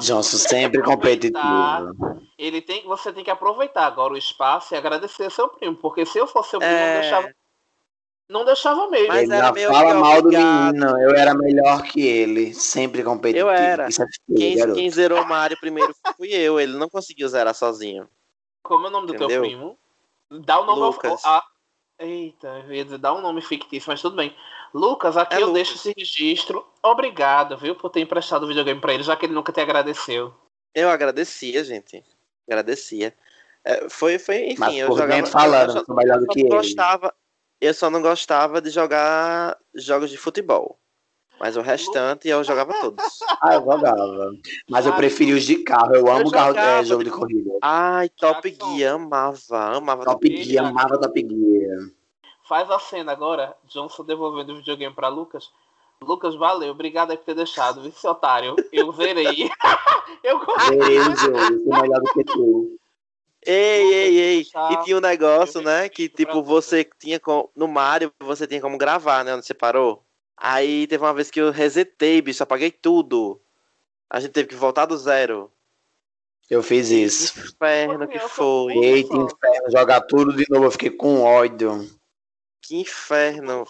[0.02, 2.24] Johnson sempre competitivo.
[2.38, 6.18] Ele tem, você tem que aproveitar agora o espaço e agradecer seu primo, porque se
[6.18, 6.98] eu fosse seu primo, é...
[6.98, 7.36] eu deixava
[8.30, 9.08] não deixava mesmo.
[9.08, 13.48] Mas era meio fala mal do menino, eu era melhor que ele, sempre competitivo.
[13.48, 13.88] Eu era.
[13.88, 17.54] Isso é feio, quem, quem, zerou o Mario primeiro fui eu, ele não conseguiu zerar
[17.54, 18.08] sozinho.
[18.64, 19.28] Como é o nome Entendeu?
[19.28, 19.80] do teu primo?
[20.30, 21.24] Dá o nome Lucas.
[21.24, 21.36] Ao...
[21.36, 21.44] Ah,
[22.00, 24.36] eita, eu ia dizer, dá um nome fictício, mas tudo bem.
[24.74, 25.54] Lucas, aqui é eu Lucas.
[25.54, 26.66] deixo esse registro.
[26.84, 30.34] Obrigado, viu, por ter emprestado o videogame pra ele, já que ele nunca te agradeceu.
[30.76, 32.04] Eu agradecia, gente.
[32.48, 33.14] Agradecia.
[33.64, 35.26] É, foi, foi, enfim, Mas eu jogava.
[35.28, 36.50] Falando, eu, do que ele.
[36.50, 37.14] gostava,
[37.60, 40.80] eu só não gostava de jogar jogos de futebol.
[41.40, 43.04] Mas o restante eu jogava todos.
[43.40, 44.32] Ah, eu jogava.
[44.68, 45.96] Mas eu preferi os de carro.
[45.96, 47.52] Eu amo eu carro, é, jogo de corrida.
[47.62, 49.78] Ai, Top Gear, amava.
[49.78, 50.66] Amava Top, Top Gear.
[50.66, 51.92] Amava Top Gear.
[52.48, 55.52] Faz a cena agora, Johnson devolvendo o videogame pra Lucas.
[56.02, 56.72] Lucas, valeu.
[56.72, 57.88] Obrigado aí por ter deixado.
[57.88, 58.56] Esse otário.
[58.72, 59.52] Eu verei.
[60.24, 61.64] eu Zerei o jogo.
[61.64, 62.80] Sou melhor do que tu.
[63.48, 64.48] Ei, ei, ei.
[64.72, 65.88] E tinha um negócio, né?
[65.88, 67.50] Que tipo, você tinha com...
[67.56, 69.34] no Mario, você tinha como gravar, né?
[69.34, 70.04] Onde você parou.
[70.36, 73.42] Aí teve uma vez que eu resetei, bicho, apaguei tudo.
[74.10, 75.50] A gente teve que voltar do zero.
[76.50, 77.34] Eu fiz isso.
[77.34, 78.74] Que inferno que foi.
[78.74, 81.90] Eita, inferno, jogar tudo de novo, eu fiquei com ódio.
[82.62, 83.66] Que inferno.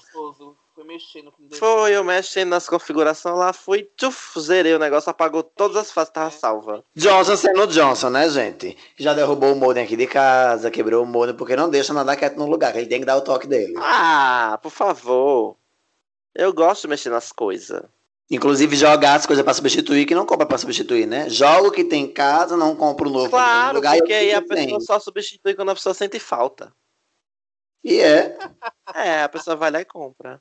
[0.77, 5.41] Foi mexendo com Foi, eu mexendo nas configurações lá, fui, tchuf, zerei o negócio, apagou
[5.41, 6.85] todas as fases, tava salva.
[6.95, 8.77] Johnson sendo Johnson, né, gente?
[8.95, 12.37] Já derrubou o modem aqui de casa, quebrou o modem, porque não deixa nada quieto
[12.37, 13.73] no lugar, que ele tem que dar o toque dele.
[13.79, 15.57] Ah, por favor.
[16.35, 17.81] Eu gosto de mexer nas coisas.
[18.29, 21.27] Inclusive jogar as coisas para substituir, que não compra para substituir, né?
[21.27, 23.97] Jogo que tem em casa, não compra o novo claro, lugar.
[23.97, 24.79] Porque aí a pessoa tem.
[24.81, 26.71] só substitui quando a pessoa sente falta.
[27.83, 28.37] E é.
[28.93, 30.39] É, a pessoa vai lá e compra.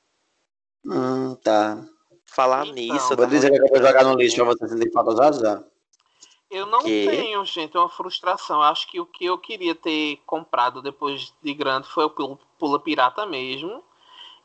[0.86, 1.84] Hum, tá.
[2.24, 3.16] Falar então, nisso.
[3.16, 5.64] Vou dizer que eu vou jogar no lixo pra você sentir falta já já.
[6.50, 7.06] Eu não que?
[7.08, 8.62] tenho, gente, uma frustração.
[8.62, 13.26] Acho que o que eu queria ter comprado depois de grande foi o Pula Pirata
[13.26, 13.82] mesmo.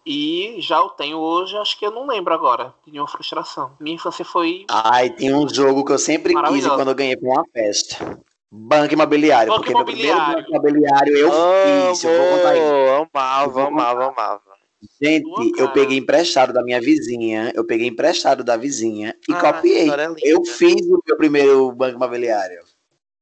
[0.03, 3.73] E já o tenho hoje, acho que eu não lembro agora de nenhuma frustração.
[3.79, 4.65] Minha infância foi.
[4.67, 8.19] Ai, tem um jogo que eu sempre quis quando eu ganhei pra uma festa.
[8.51, 9.49] Banco imobiliário.
[9.49, 10.35] Banco porque imobiliário.
[10.35, 12.03] meu primeiro banco imobiliário eu oh, fiz.
[12.03, 13.09] Eu vou contar isso.
[13.13, 14.50] Amava, amava, amava.
[14.99, 15.29] Gente,
[15.59, 19.89] eu peguei emprestado da minha vizinha, eu peguei emprestado da vizinha e ah, copiei.
[19.89, 22.63] É eu fiz o meu primeiro banco imobiliário.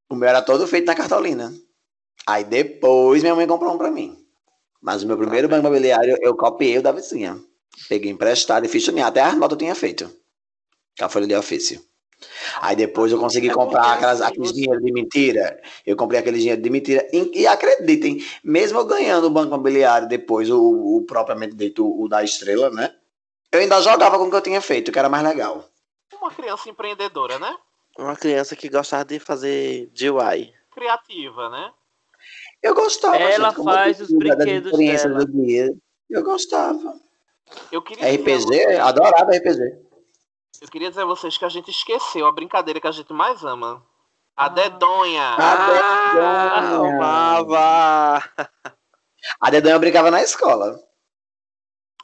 [0.09, 1.53] O meu era todo feito na cartolina.
[2.25, 4.17] Aí depois minha mãe comprou um pra mim.
[4.81, 7.37] Mas o meu primeiro ah, banco imobiliário eu copiei o da vizinha.
[7.89, 9.01] Peguei emprestado e fiz tudo.
[9.01, 10.09] Até a nota eu tinha feito.
[10.97, 11.81] Com a folha de ofício.
[12.61, 15.61] Aí depois eu consegui comprar aquelas, aqueles dinheiro de mentira.
[15.85, 17.07] Eu comprei aquele dinheiro de mentira.
[17.13, 22.03] E, e acreditem, mesmo eu ganhando o banco imobiliário depois, o, o propriamente dito, o,
[22.03, 22.93] o da estrela, né?
[23.51, 25.67] Eu ainda jogava com o que eu tinha feito, que era mais legal.
[26.13, 27.55] Uma criança empreendedora, né?
[27.97, 30.53] Uma criança que gostava de fazer DIY.
[30.71, 31.71] Criativa, né?
[32.61, 33.17] Eu gostava.
[33.17, 35.25] Ela gente, faz os brinquedos dela.
[35.25, 35.73] Do dia.
[36.09, 36.99] Eu gostava.
[37.71, 39.88] Eu queria RPG, adorava RPG.
[40.61, 43.43] Eu queria dizer a vocês que a gente esqueceu a brincadeira que a gente mais
[43.43, 43.83] ama.
[44.35, 44.49] A ah.
[44.49, 45.35] dedonha.
[45.35, 46.95] A dedonha.
[46.95, 48.23] Amava.
[49.39, 50.79] A dedonha eu brincava na escola.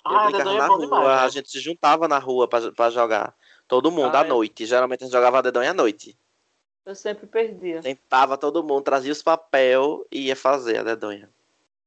[0.03, 3.36] Ah, brincava na rua, demais, a gente se juntava na rua pra, pra jogar.
[3.68, 4.28] Todo mundo ah, à é.
[4.28, 4.66] noite.
[4.66, 6.18] Geralmente a gente jogava dedonha à noite.
[6.86, 7.82] Eu sempre perdia.
[7.82, 11.30] Tentava todo mundo, trazia os papel e ia fazer a dedonha.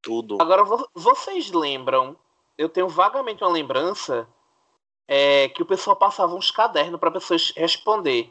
[0.02, 0.38] Tudo.
[0.40, 0.64] Agora,
[0.94, 2.16] vocês lembram?
[2.56, 4.26] Eu tenho vagamente uma lembrança
[5.08, 8.30] é, que o pessoal passava uns cadernos para pessoas responder.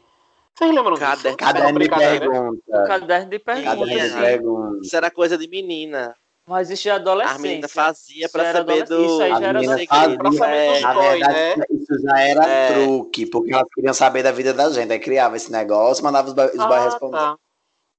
[0.54, 1.36] Vocês lembram Cader disso?
[1.36, 2.84] Caderno de pergunta.
[2.86, 4.78] Caderno de pergunta.
[4.82, 6.16] Isso era coisa de menina.
[6.48, 7.36] Mas isso é adolescente.
[7.36, 9.04] A menina fazia pra saber do.
[9.04, 9.88] Isso aí já era adolescente.
[9.92, 11.64] É, na verdade, né?
[11.70, 12.72] isso já era é.
[12.72, 14.90] truque, porque elas queriam saber da vida da gente.
[14.90, 17.18] Aí criava esse negócio, mandava os boys ah, responder.
[17.18, 17.36] Tá.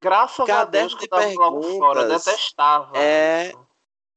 [0.02, 2.98] Graças Caderno a Deus que de perguntas, fora, eu detestava.
[2.98, 3.54] É,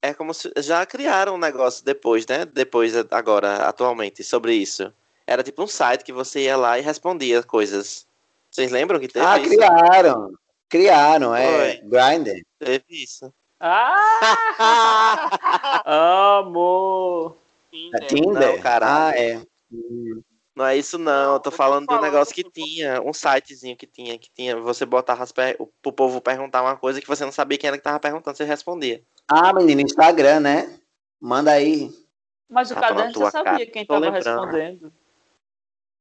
[0.02, 2.44] é como se já criaram um negócio depois, né?
[2.44, 4.92] Depois, agora, atualmente, sobre isso.
[5.24, 8.04] Era tipo um site que você ia lá e respondia coisas.
[8.50, 9.50] Vocês lembram que teve ah, isso?
[9.50, 10.32] criaram.
[10.68, 11.80] Criaram, é.
[11.84, 12.44] Grindr.
[12.58, 13.32] Teve isso.
[13.60, 14.10] Ah!
[16.40, 17.36] Amor!
[17.94, 18.54] É Tinder?
[18.54, 19.08] Não, cara.
[19.08, 19.40] Ah, é.
[20.54, 23.86] Não é isso não, eu tô falando de um negócio que tinha, um sitezinho que
[23.86, 25.56] tinha, que tinha, você botava as per...
[25.80, 28.44] pro povo perguntar uma coisa que você não sabia quem era que tava perguntando, você
[28.44, 29.02] respondia.
[29.28, 30.80] Ah, menino, Instagram, né?
[31.20, 31.90] Manda aí.
[32.48, 33.66] Mas o ah, caderno você sabia cara.
[33.66, 34.24] quem tava lembrando.
[34.24, 34.92] respondendo.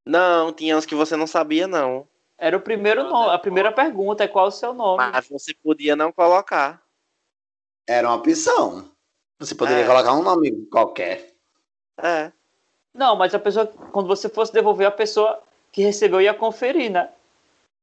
[0.05, 2.07] Não, tinha uns que você não sabia, não.
[2.37, 4.97] Era o primeiro nome, a primeira pergunta é qual o seu nome.
[4.97, 6.81] Mas você podia não colocar.
[7.87, 8.89] Era uma opção.
[9.39, 9.87] Você poderia é.
[9.87, 11.33] colocar um nome qualquer.
[11.97, 12.31] É.
[12.93, 15.41] Não, mas a pessoa, quando você fosse devolver, a pessoa
[15.71, 17.09] que recebeu ia conferir, né?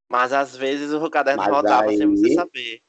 [0.08, 1.96] Mas às vezes o caderno mas rodava aí...
[1.96, 2.82] sem você saber.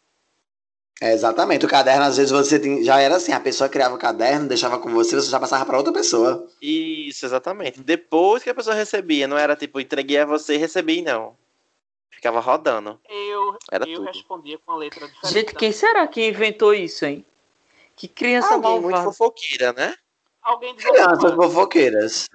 [1.02, 1.66] É, exatamente.
[1.66, 2.84] O caderno, às vezes, você tem...
[2.84, 5.78] já era assim, a pessoa criava o caderno, deixava com você, você já passava para
[5.78, 6.46] outra pessoa.
[6.62, 7.82] Isso, exatamente.
[7.82, 11.38] Depois que a pessoa recebia, não era tipo, entreguei a você e recebi, não.
[12.10, 13.00] Ficava rodando.
[13.08, 14.08] Eu, era eu tudo.
[14.08, 15.34] respondia com a letra diferente.
[15.34, 17.26] Gente, quem será que inventou isso, hein?
[17.96, 19.04] Que criança Alguém malvada.
[19.04, 19.96] muito fofoqueira, né?
[20.42, 22.28] Alguém Crianças fofoqueiras.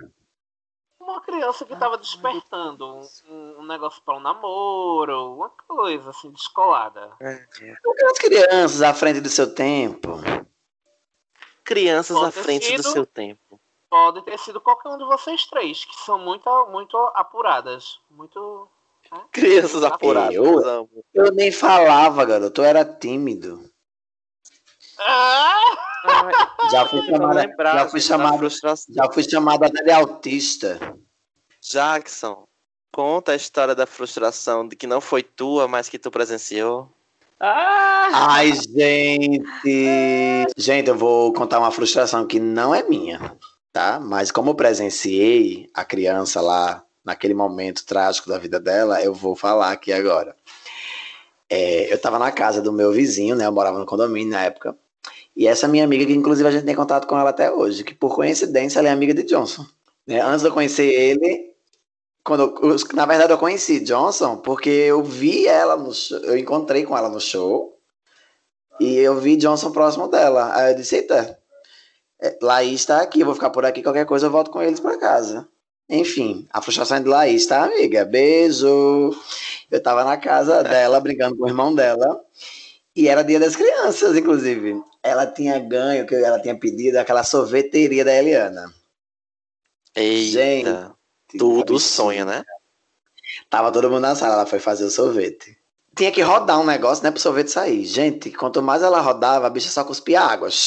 [1.04, 7.12] Uma criança que tava despertando um, um negócio para um namoro, uma coisa assim, descolada.
[7.20, 7.46] É.
[7.92, 10.18] Aquelas crianças à frente do seu tempo.
[11.62, 13.60] Crianças pode à frente sido, do seu tempo.
[13.90, 18.00] Pode ter sido qualquer um de vocês três, que são muito, muito apuradas.
[18.10, 18.66] Muito.
[19.12, 19.20] Né?
[19.30, 20.34] Crianças apuradas.
[20.34, 22.62] Eu, eu nem falava, garoto.
[22.62, 23.70] Eu era tímido.
[24.98, 25.93] Ah!
[26.70, 28.48] Já fui chamada, já fui chamada,
[28.88, 30.78] já fui chamada de autista.
[31.60, 32.44] Jackson,
[32.92, 36.90] conta a história da frustração de que não foi tua, mas que tu presenciou.
[37.40, 38.10] Ah!
[38.12, 40.46] Ai, gente!
[40.56, 43.36] Gente, eu vou contar uma frustração que não é minha,
[43.72, 43.98] tá?
[43.98, 49.34] Mas como eu presenciei a criança lá naquele momento trágico da vida dela, eu vou
[49.34, 50.36] falar aqui agora.
[51.50, 53.46] É, eu tava na casa do meu vizinho, né?
[53.46, 54.76] Eu morava no condomínio na época.
[55.36, 57.94] E essa minha amiga, que inclusive a gente tem contato com ela até hoje, que
[57.94, 59.66] por coincidência ela é amiga de Johnson.
[60.06, 60.20] Né?
[60.20, 61.52] Antes de eu conhecer ele,
[62.22, 66.84] quando eu, na verdade eu conheci Johnson porque eu vi ela no show, eu encontrei
[66.84, 67.76] com ela no show
[68.80, 70.54] e eu vi Johnson próximo dela.
[70.54, 71.38] Aí eu disse, eita,
[72.22, 74.78] é, Laís está aqui, eu vou ficar por aqui, qualquer coisa eu volto com eles
[74.78, 75.48] para casa.
[75.88, 78.04] Enfim, a frustração de Laís, tá, amiga?
[78.06, 79.14] Beijo!
[79.70, 82.20] Eu tava na casa dela, brincando com o irmão dela,
[82.96, 88.02] e era dia das crianças, inclusive ela tinha ganho, que ela tinha pedido aquela sorveteria
[88.02, 88.72] da Eliana.
[89.94, 90.70] Eita, Gente,
[91.38, 92.42] tudo sonho, né?
[93.50, 95.58] Tava todo mundo na sala, ela foi fazer o sorvete.
[95.94, 97.84] Tinha que rodar um negócio, né, pro sorvete sair.
[97.84, 100.48] Gente, quanto mais ela rodava, a bicha só cuspia água.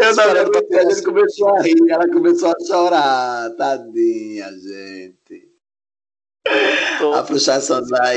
[0.00, 3.50] Eu não aguentei, a gente começou a rir, ela começou a chorar.
[3.56, 5.47] Tadinha, gente.
[7.14, 8.10] A frustração da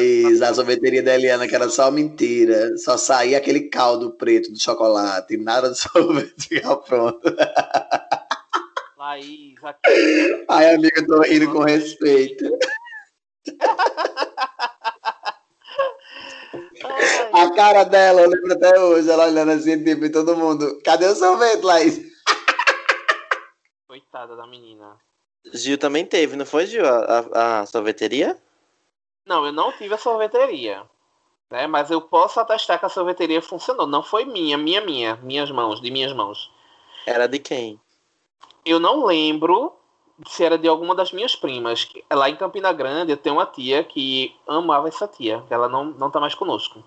[0.49, 2.75] a sorveteria da Eliana, que era só mentira.
[2.77, 7.21] Só saía aquele caldo preto de chocolate, nada de sorvete ficar pronto.
[8.97, 10.45] Laís, aqui.
[10.47, 12.45] Ai, amiga, tô rindo com respeito.
[17.33, 20.81] A cara dela, eu lembro até hoje, ela olhando assim, tipo, e todo mundo.
[20.83, 22.01] Cadê o sorvete, Laís?
[23.87, 24.97] Coitada da menina.
[25.53, 28.37] Gil também teve, não foi, Gil, a, a, a sorveteria?
[29.25, 30.83] Não, eu não tive a sorveteria.
[31.49, 31.67] Né?
[31.67, 33.85] Mas eu posso atestar que a sorveteria funcionou.
[33.85, 35.15] Não foi minha, minha, minha.
[35.17, 36.51] Minhas mãos, de minhas mãos.
[37.05, 37.79] Era de quem?
[38.65, 39.73] Eu não lembro
[40.27, 41.87] se era de alguma das minhas primas.
[42.11, 45.43] Lá em Campina Grande eu tenho uma tia que amava essa tia.
[45.49, 46.83] Ela não, não tá mais conosco.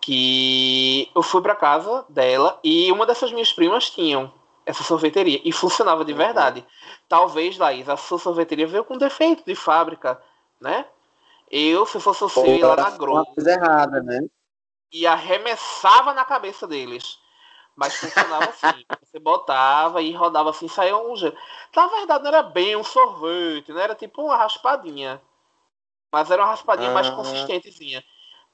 [0.00, 4.32] Que eu fui para casa dela e uma dessas minhas primas tinham
[4.64, 5.40] essa sorveteria.
[5.44, 6.18] E funcionava de uhum.
[6.18, 6.64] verdade.
[7.08, 10.20] Talvez, Laís, a sua sorveteria veio com defeito de fábrica,
[10.60, 10.86] né?
[11.50, 13.34] Eu, se fosse você, ir lá na Globo.
[13.34, 14.20] Coisa errada, né?
[14.92, 17.18] e arremessava na cabeça deles.
[17.76, 18.84] Mas funcionava assim.
[19.02, 21.36] Você botava e rodava assim, saía um gelo.
[21.74, 25.20] Na verdade, não era bem um sorvete, não era tipo uma raspadinha.
[26.12, 26.94] Mas era uma raspadinha ah.
[26.94, 28.02] mais consistentezinha.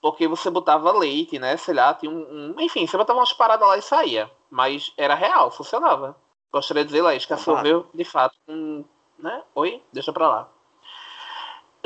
[0.00, 1.56] Porque você botava leite, né?
[1.56, 4.30] Sei lá, tinha um, um, Enfim, você botava umas paradas lá e saía.
[4.50, 6.16] Mas era real, funcionava.
[6.52, 8.84] Gostaria de dizer, Laís, que a sorveu, de fato, um,
[9.18, 9.42] né?
[9.54, 9.82] Oi?
[9.92, 10.48] Deixa pra lá.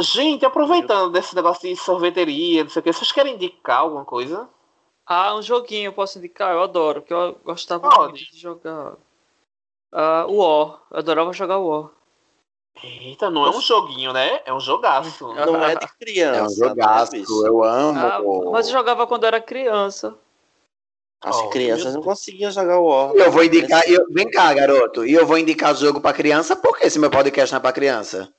[0.00, 4.48] Gente, aproveitando desse negócio de sorveteria, não sei o que, vocês querem indicar alguma coisa?
[5.04, 8.12] Ah, um joguinho eu posso indicar, eu adoro, que eu gostava Pode.
[8.12, 8.92] muito de jogar.
[9.92, 11.90] Uh, o War, eu adorava jogar o War.
[12.80, 14.40] Eita, não é um joguinho, né?
[14.44, 15.26] É um jogaço.
[15.34, 16.38] Não é de criança.
[16.38, 17.98] É um jogaço, né, eu amo.
[17.98, 20.16] Ah, mas eu jogava quando era criança.
[21.20, 23.12] As oh, crianças não conseguiam jogar o War.
[23.16, 23.82] Eu vou indicar.
[23.90, 25.04] Eu, vem cá, garoto.
[25.04, 28.32] E eu vou indicar jogo pra criança, porque esse meu podcast não é pra criança.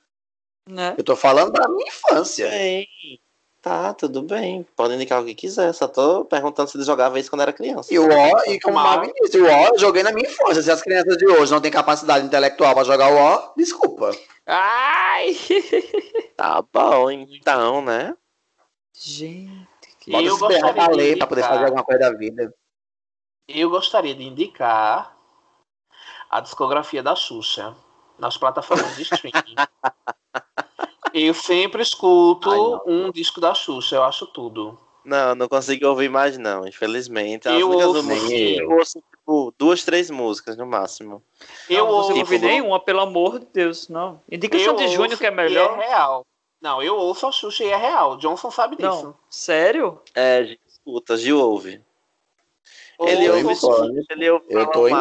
[0.70, 0.94] Né?
[0.96, 2.48] Eu tô falando da minha infância.
[2.48, 2.86] Bem,
[3.60, 4.64] tá, tudo bem.
[4.76, 5.72] Pode indicar o que quiser.
[5.72, 7.92] Só tô perguntando se ele jogava isso quando era criança.
[7.92, 10.62] E o O, e como o Marvin disse, o O eu joguei na minha infância.
[10.62, 14.12] Se as crianças de hoje não têm capacidade intelectual pra jogar o O, desculpa.
[14.46, 15.36] Ai!
[16.36, 18.16] Tá bom, então, né?
[18.94, 19.68] Gente,
[20.00, 22.54] que Bota eu gostaria pra ler, pra poder fazer alguma coisa da vida.
[23.46, 25.14] Eu gostaria de indicar
[26.30, 27.76] a discografia da Xuxa
[28.18, 29.54] nas plataformas de streaming.
[31.14, 34.78] eu sempre escuto Ai, um disco da Xuxa, eu acho tudo.
[35.04, 37.48] Não, não consigo ouvir mais não, infelizmente.
[37.48, 41.22] As eu ouço, eu ouço tipo, duas, três músicas no máximo.
[41.68, 44.20] Eu não ouço ouvi nenhuma, pelo amor de Deus, não.
[44.30, 45.78] Indicação de Júnior que é melhor.
[45.78, 46.26] é real.
[46.60, 48.18] Não, eu ouço a Xuxa e é real.
[48.18, 49.04] Johnson sabe disso.
[49.04, 49.98] Não, sério?
[50.14, 51.82] É, Gil escuta, Gil ouve.
[53.00, 54.92] Ele ouve, ele ouve eu tô em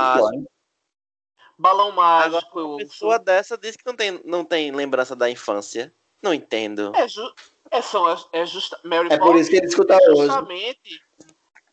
[1.60, 2.38] Balão mágico.
[2.38, 5.94] Agora, uma pessoa dessa diz que não tem, não tem lembrança da infância.
[6.24, 6.94] Não entendo.
[6.96, 7.22] É, ju
[7.70, 11.02] é, são, é justa Mary É Poppins, por isso que ele escuta justamente, hoje.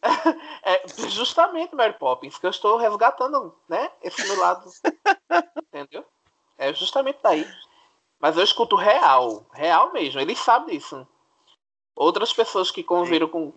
[0.64, 3.88] é justamente Mary Poppins que eu estou resgatando, né?
[4.02, 4.68] Esse meu lado.
[5.72, 6.04] Entendeu?
[6.58, 7.46] É justamente daí.
[8.18, 10.20] Mas eu escuto real, real mesmo.
[10.20, 11.06] Ele sabe disso.
[11.94, 13.52] Outras pessoas que conviveram com,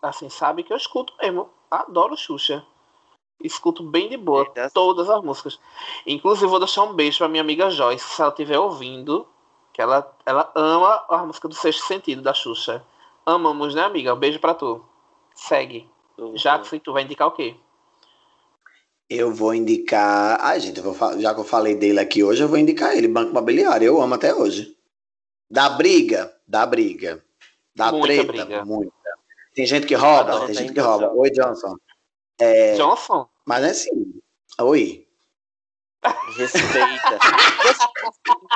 [0.00, 1.52] assim, sabem que eu escuto mesmo.
[1.70, 2.64] Adoro Xuxa
[3.42, 5.58] escuto bem de boa é, todas as músicas.
[6.06, 9.26] Inclusive, vou deixar um beijo pra minha amiga Joyce, se ela estiver ouvindo,
[9.72, 12.84] que ela, ela ama a música do Sexto Sentido, da Xuxa.
[13.24, 14.14] Amamos, né, amiga?
[14.14, 14.84] Um beijo pra tu.
[15.34, 15.88] Segue.
[16.18, 16.34] Uhum.
[16.34, 17.54] Jackson, tu vai indicar o quê?
[19.08, 20.38] Eu vou indicar.
[20.40, 21.20] Ai, gente, eu vou...
[21.20, 23.86] já que eu falei dele aqui hoje, eu vou indicar ele, Banco Imobiliário.
[23.86, 24.76] Eu amo até hoje.
[25.50, 27.22] Dá briga, dá briga.
[27.74, 28.64] Dá muita treta, briga.
[28.64, 28.92] muita.
[29.54, 31.12] Tem gente que rouba, Adoro, tem gente que rouba.
[31.14, 31.76] Oi, Johnson.
[32.38, 32.74] É...
[32.74, 33.28] Johnson?
[33.46, 34.22] Mas é assim.
[34.60, 35.06] Oi.
[36.36, 37.18] Respeita.
[37.64, 37.86] Você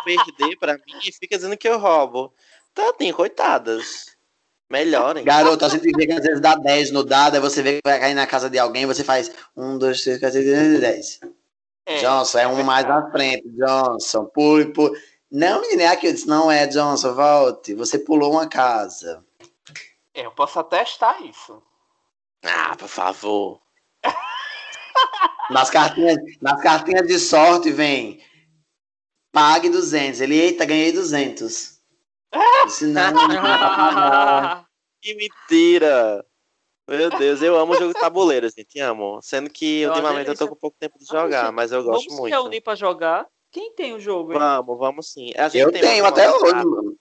[0.05, 2.35] perder pra mim e fica dizendo que eu roubo.
[2.75, 4.17] Tá, tem coitadas.
[4.69, 5.25] Melhorem.
[5.25, 7.89] Garoto, a gente vê que às vezes dá 10 no dado, aí você vê que
[7.89, 11.21] vai cair na casa de alguém, você faz 1, 2, 3, 4, 5, 6, 10.
[12.01, 14.25] Johnson, é um mais à frente, Johnson.
[14.27, 15.01] Pule, pule.
[15.31, 16.09] Não, menina, é aqui.
[16.09, 17.75] Eu disse, não é, Johnson, volte.
[17.75, 19.25] Você pulou uma casa.
[20.13, 21.63] Eu posso atestar isso.
[22.43, 23.61] Ah, por favor.
[25.51, 28.21] Nas cartinhas, nas cartinhas de sorte vem
[29.37, 30.21] pague 200.
[30.23, 31.77] Ele, eita, ganhei 200.
[32.65, 33.13] Disse, não,
[35.03, 36.25] que mentira.
[36.89, 39.21] Meu Deus, eu amo o jogo de tabuleiro, gente, amo.
[39.21, 42.21] Sendo que eu ultimamente eu tô com pouco tempo de jogar, mas eu gosto vamos
[42.21, 42.31] muito.
[42.31, 43.27] Vamos se reunir pra jogar?
[43.53, 44.33] Quem tem o jogo?
[44.33, 44.39] Hein?
[44.39, 45.33] Vamos, vamos sim.
[45.55, 46.97] eu tenho até hoje, mano.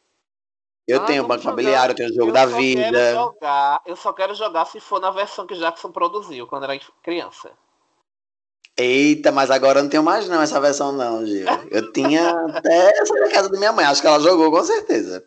[0.88, 3.14] Eu ah, tenho o Banco Imobiliário, eu tenho o Jogo eu da Vida.
[3.14, 7.52] Jogar, eu só quero jogar se for na versão que Jackson produziu quando era criança.
[8.78, 11.48] Eita, mas agora eu não tenho mais não essa versão não, Gil.
[11.72, 15.24] Eu tinha até essa na casa da minha mãe, acho que ela jogou com certeza.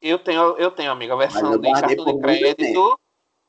[0.00, 2.98] Eu tenho, eu tenho, amiga, a versão de cartão de crédito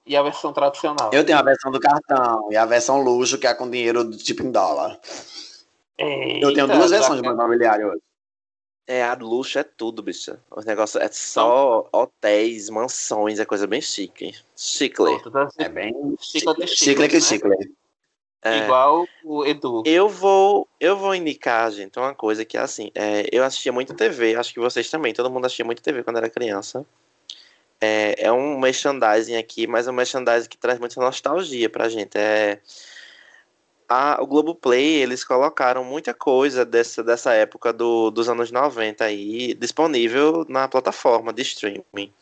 [0.06, 1.12] e a versão tradicional.
[1.14, 4.44] Eu tenho a versão do cartão e a versão luxo, que é com dinheiro tipo
[4.44, 5.00] em dólar.
[5.98, 8.02] Eita, eu tenho duas versões de banco imobiliário hoje.
[8.88, 10.36] É, a luxo é tudo, bicho.
[10.50, 14.34] Os negócios é só hotéis, mansões, é coisa bem chique.
[14.58, 15.22] Chicle.
[15.60, 17.56] É bem chicle, chicle que chicle.
[18.42, 19.84] É, Igual o Edu.
[19.86, 22.90] Eu vou, eu vou indicar, gente, uma coisa que é assim.
[22.96, 25.14] É, eu assistia muito TV, acho que vocês também.
[25.14, 26.86] Todo mundo assistia muito TV quando era criança.
[27.82, 32.18] É, é um merchandising aqui, mas é um merchandising que traz muita nostalgia pra gente.
[32.18, 32.60] É
[33.90, 39.56] a, o Globoplay, eles colocaram muita coisa dessa, dessa época do, dos anos 90 aí
[39.56, 42.14] disponível na plataforma de streaming.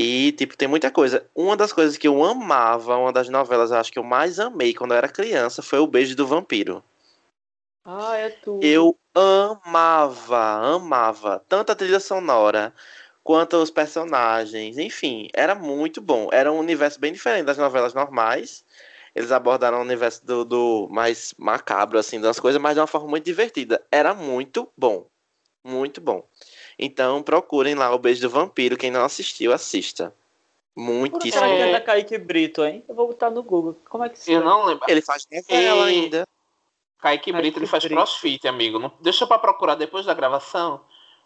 [0.00, 1.28] E, tipo, tem muita coisa.
[1.34, 4.72] Uma das coisas que eu amava, uma das novelas, eu acho que eu mais amei
[4.72, 6.84] quando eu era criança, foi O Beijo do Vampiro.
[7.84, 8.64] Ah, é tudo.
[8.64, 11.44] Eu amava, amava.
[11.48, 12.72] Tanto a trilha sonora,
[13.24, 14.78] quanto aos personagens.
[14.78, 16.28] Enfim, era muito bom.
[16.30, 18.64] Era um universo bem diferente das novelas normais.
[19.16, 23.08] Eles abordaram o universo do, do mais macabro, assim, das coisas, mas de uma forma
[23.08, 23.84] muito divertida.
[23.90, 25.08] Era muito bom.
[25.64, 26.24] Muito bom.
[26.78, 28.76] Então procurem lá o Beijo do Vampiro.
[28.76, 30.14] Quem não assistiu, assista.
[30.76, 31.44] Muitíssimo.
[31.44, 32.84] É da Kaique Brito, hein?
[32.88, 33.76] Eu vou botar no Google.
[33.88, 34.84] Como é que se Eu não lembro.
[34.88, 36.26] Ele faz novela E- ainda.
[37.00, 37.96] Kaique Brito, ele faz Brito.
[37.96, 38.78] crossfit, amigo.
[38.78, 38.92] Não...
[39.00, 40.80] Deixa pra procurar depois da gravação.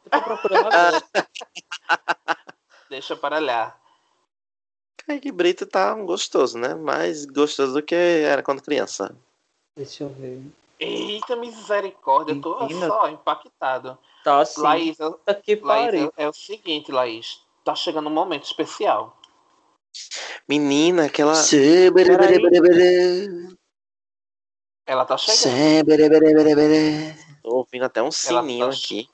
[0.07, 1.03] Eu tô procurando agora.
[2.89, 3.81] Deixa para olhar.
[5.07, 6.75] Kaique Brito tá um gostoso, né?
[6.75, 9.15] Mais gostoso do que era quando criança.
[9.77, 10.43] Deixa eu ver.
[10.83, 12.89] Eita, misericórdia, eu tô Menina.
[12.89, 13.97] só impactado.
[14.25, 14.61] Tá assim.
[14.63, 17.41] Laís, é- Puta que Laís é, é o seguinte, Laís.
[17.65, 19.17] Tá chegando um momento especial.
[20.49, 21.35] Menina, aquela.
[24.85, 25.87] Ela tá chegando.
[27.43, 29.09] Tô ouvindo até um sininho tá- aqui.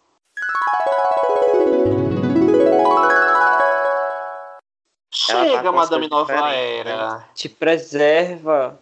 [5.10, 6.92] Tá Chega, umas Madame Nova diferentes, né?
[6.92, 7.28] Era.
[7.34, 8.80] Te preserva.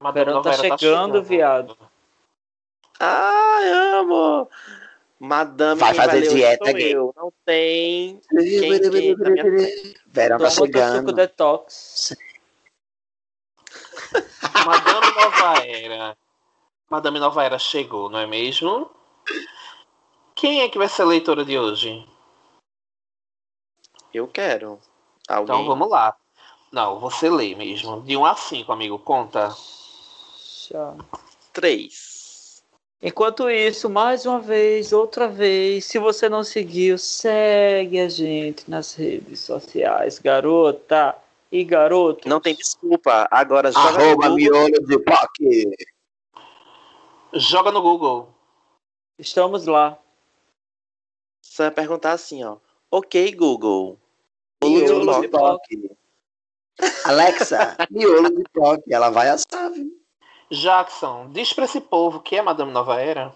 [0.00, 1.78] Madame Verão tá Nova Era chegando, viado.
[3.00, 4.48] Ai, amo!
[5.20, 6.94] Madame Vai fazer hoje dieta, gay.
[6.94, 7.12] eu.
[7.16, 8.20] Não tem.
[8.30, 9.44] Quem, quem na minha
[10.06, 11.12] Verão tá chegando.
[11.12, 12.16] detox.
[14.64, 16.16] Madame Nova Era.
[16.88, 18.90] Madame Nova Era chegou, não é mesmo?
[20.34, 22.06] Quem é que vai ser a leitora de hoje?
[24.14, 24.78] Eu quero.
[25.28, 25.54] Alguém.
[25.56, 26.16] Então vamos lá.
[26.72, 28.02] Não, você lê mesmo.
[28.02, 29.54] De 1 a 5, amigo, conta.
[30.70, 30.94] Já.
[31.52, 32.07] Três.
[33.00, 38.92] Enquanto isso, mais uma vez, outra vez, se você não seguiu, segue a gente nas
[38.94, 41.16] redes sociais, garota
[41.50, 42.28] e garoto.
[42.28, 43.28] Não tem desculpa.
[43.30, 44.36] Agora joga no Arroba Google.
[44.36, 45.70] miolo de POC.
[47.34, 48.34] Joga no Google.
[49.16, 49.96] Estamos lá.
[51.40, 52.56] Você vai perguntar assim, ó.
[52.90, 53.96] Ok, Google.
[54.62, 55.96] Miolo de POC.
[57.04, 58.82] Alexa, miolo de POC.
[58.92, 59.97] Ela vai assar, viu?
[60.50, 63.32] Jackson, diz pra esse povo que é Madame Nova Era.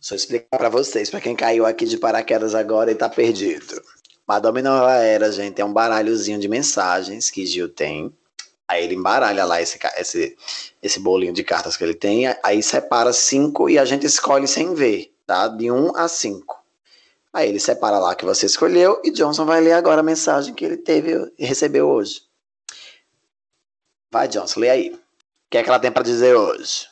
[0.00, 3.80] Só explicar pra vocês, pra quem caiu aqui de paraquedas agora e tá perdido.
[4.26, 8.12] Madame Nova Era, gente, é um baralhozinho de mensagens que Gil tem.
[8.66, 10.36] Aí ele embaralha lá esse, esse,
[10.82, 14.74] esse bolinho de cartas que ele tem, aí separa cinco e a gente escolhe sem
[14.74, 15.48] ver, tá?
[15.48, 16.62] De um a cinco.
[17.32, 20.64] Aí ele separa lá que você escolheu e Johnson vai ler agora a mensagem que
[20.64, 22.22] ele teve e recebeu hoje.
[24.10, 25.03] Vai, Johnson, lê aí.
[25.54, 26.88] O que é que ela tem pra dizer hoje?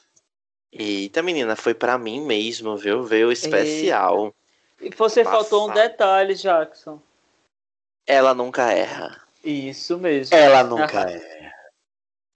[0.71, 3.03] Eita, menina, foi pra mim mesmo, viu?
[3.03, 4.33] Veio especial.
[4.81, 7.03] E você faltou um detalhe, Jackson.
[8.07, 9.21] Ela nunca erra.
[9.43, 10.37] Isso mesmo.
[10.37, 11.53] Ela nunca é.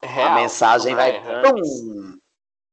[0.03, 1.15] É real, a mensagem vai.
[1.15, 1.43] erra.
[1.43, 2.19] Pum!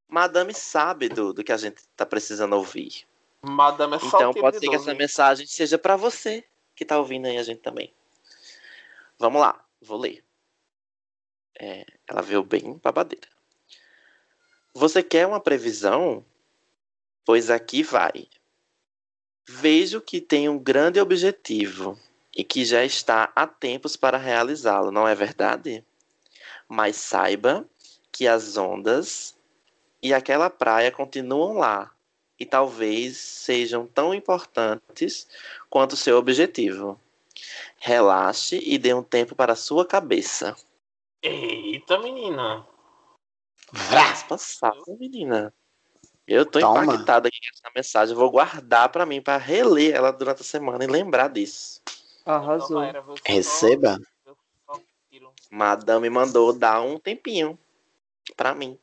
[0.08, 3.06] Madame sabe do, do que a gente tá precisando ouvir.
[3.40, 6.42] Madame é só Então pode de ser que essa mensagem seja pra você
[6.74, 7.94] que tá ouvindo aí a gente também.
[9.16, 10.24] Vamos lá, vou ler.
[11.56, 13.33] É, ela veio bem babadeira.
[14.76, 16.24] Você quer uma previsão?
[17.24, 18.26] Pois aqui vai.
[19.48, 21.96] Vejo que tem um grande objetivo
[22.36, 25.84] e que já está há tempos para realizá-lo, não é verdade?
[26.68, 27.64] Mas saiba
[28.10, 29.36] que as ondas
[30.02, 31.92] e aquela praia continuam lá
[32.38, 35.28] e talvez sejam tão importantes
[35.70, 37.00] quanto seu objetivo.
[37.78, 40.56] Relaxe e dê um tempo para a sua cabeça.
[41.22, 42.73] Eita, menina.
[43.74, 44.14] Vrá!
[44.98, 45.52] Menina.
[46.26, 46.84] Eu tô Toma.
[46.84, 48.14] impactada aqui com essa mensagem.
[48.14, 51.80] Eu vou guardar para mim para reler ela durante a semana e lembrar disso.
[52.24, 52.80] Arrasou.
[53.26, 53.98] Receba.
[55.50, 57.58] Madame mandou dar um tempinho
[58.36, 58.78] para mim.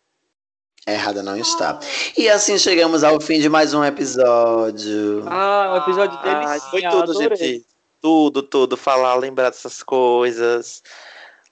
[0.85, 1.79] Errada não está.
[2.17, 5.23] E assim chegamos ao fim de mais um episódio.
[5.27, 6.49] Ah, um episódio Ah.
[6.49, 7.37] Ai, foi tudo, adorei.
[7.37, 7.65] gente.
[8.01, 8.75] Tudo, tudo.
[8.77, 10.83] Falar, lembrar dessas coisas.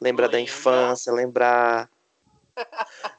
[0.02, 1.90] Lembrar da infância, lembrar.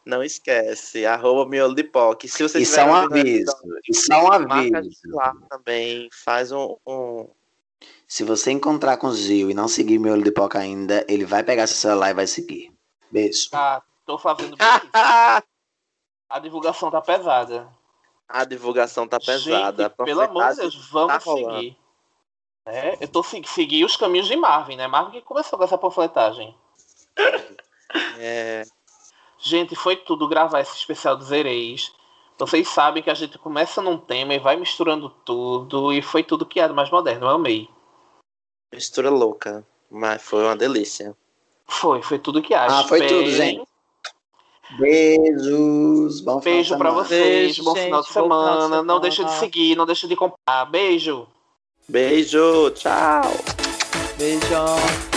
[0.04, 1.06] Não esquece.
[1.06, 2.28] Arroba miolo de POC.
[2.28, 3.50] Se você Isso tiver é um aviso.
[3.50, 5.00] episódio, Isso é um aviso.
[5.06, 6.08] lá também.
[6.24, 6.76] Faz um.
[6.86, 7.28] um...
[8.06, 11.24] Se você encontrar com o Gil e não seguir meu olho de poca ainda, ele
[11.24, 12.72] vai pegar seu celular e vai seguir.
[13.10, 13.48] Beijo.
[13.52, 14.56] Ah, tô fazendo.
[16.28, 17.68] A divulgação tá pesada.
[18.28, 19.82] a divulgação tá pesada.
[19.84, 21.76] Gente, pelo amor de Deus, vamos tá seguir.
[22.64, 24.86] É, eu tô segui seguir os caminhos de Marvin, né?
[24.86, 26.56] Marvin que começou com essa panfletagem.
[28.20, 28.62] É,
[29.40, 31.92] Gente, foi tudo gravar esse especial dos Ereis.
[32.38, 35.92] Vocês sabem que a gente começa num tema e vai misturando tudo.
[35.92, 37.26] E foi tudo que há de mais moderno.
[37.26, 37.68] Eu amei.
[38.72, 39.66] mistura louca.
[39.90, 41.16] Mas foi uma delícia.
[41.66, 42.66] Foi, foi tudo que há.
[42.66, 43.24] Ah, foi Esperem.
[43.24, 43.70] tudo, gente.
[44.78, 46.20] Beijos.
[46.20, 46.90] Bom final Beijo semana.
[46.92, 47.20] vocês.
[47.20, 48.82] Beijo, bom gente, final de bom final de semana.
[48.82, 50.64] Não deixa de seguir, não deixa de comprar.
[50.66, 51.26] Beijo.
[51.88, 53.22] Beijo, tchau.
[54.16, 55.09] Beijão.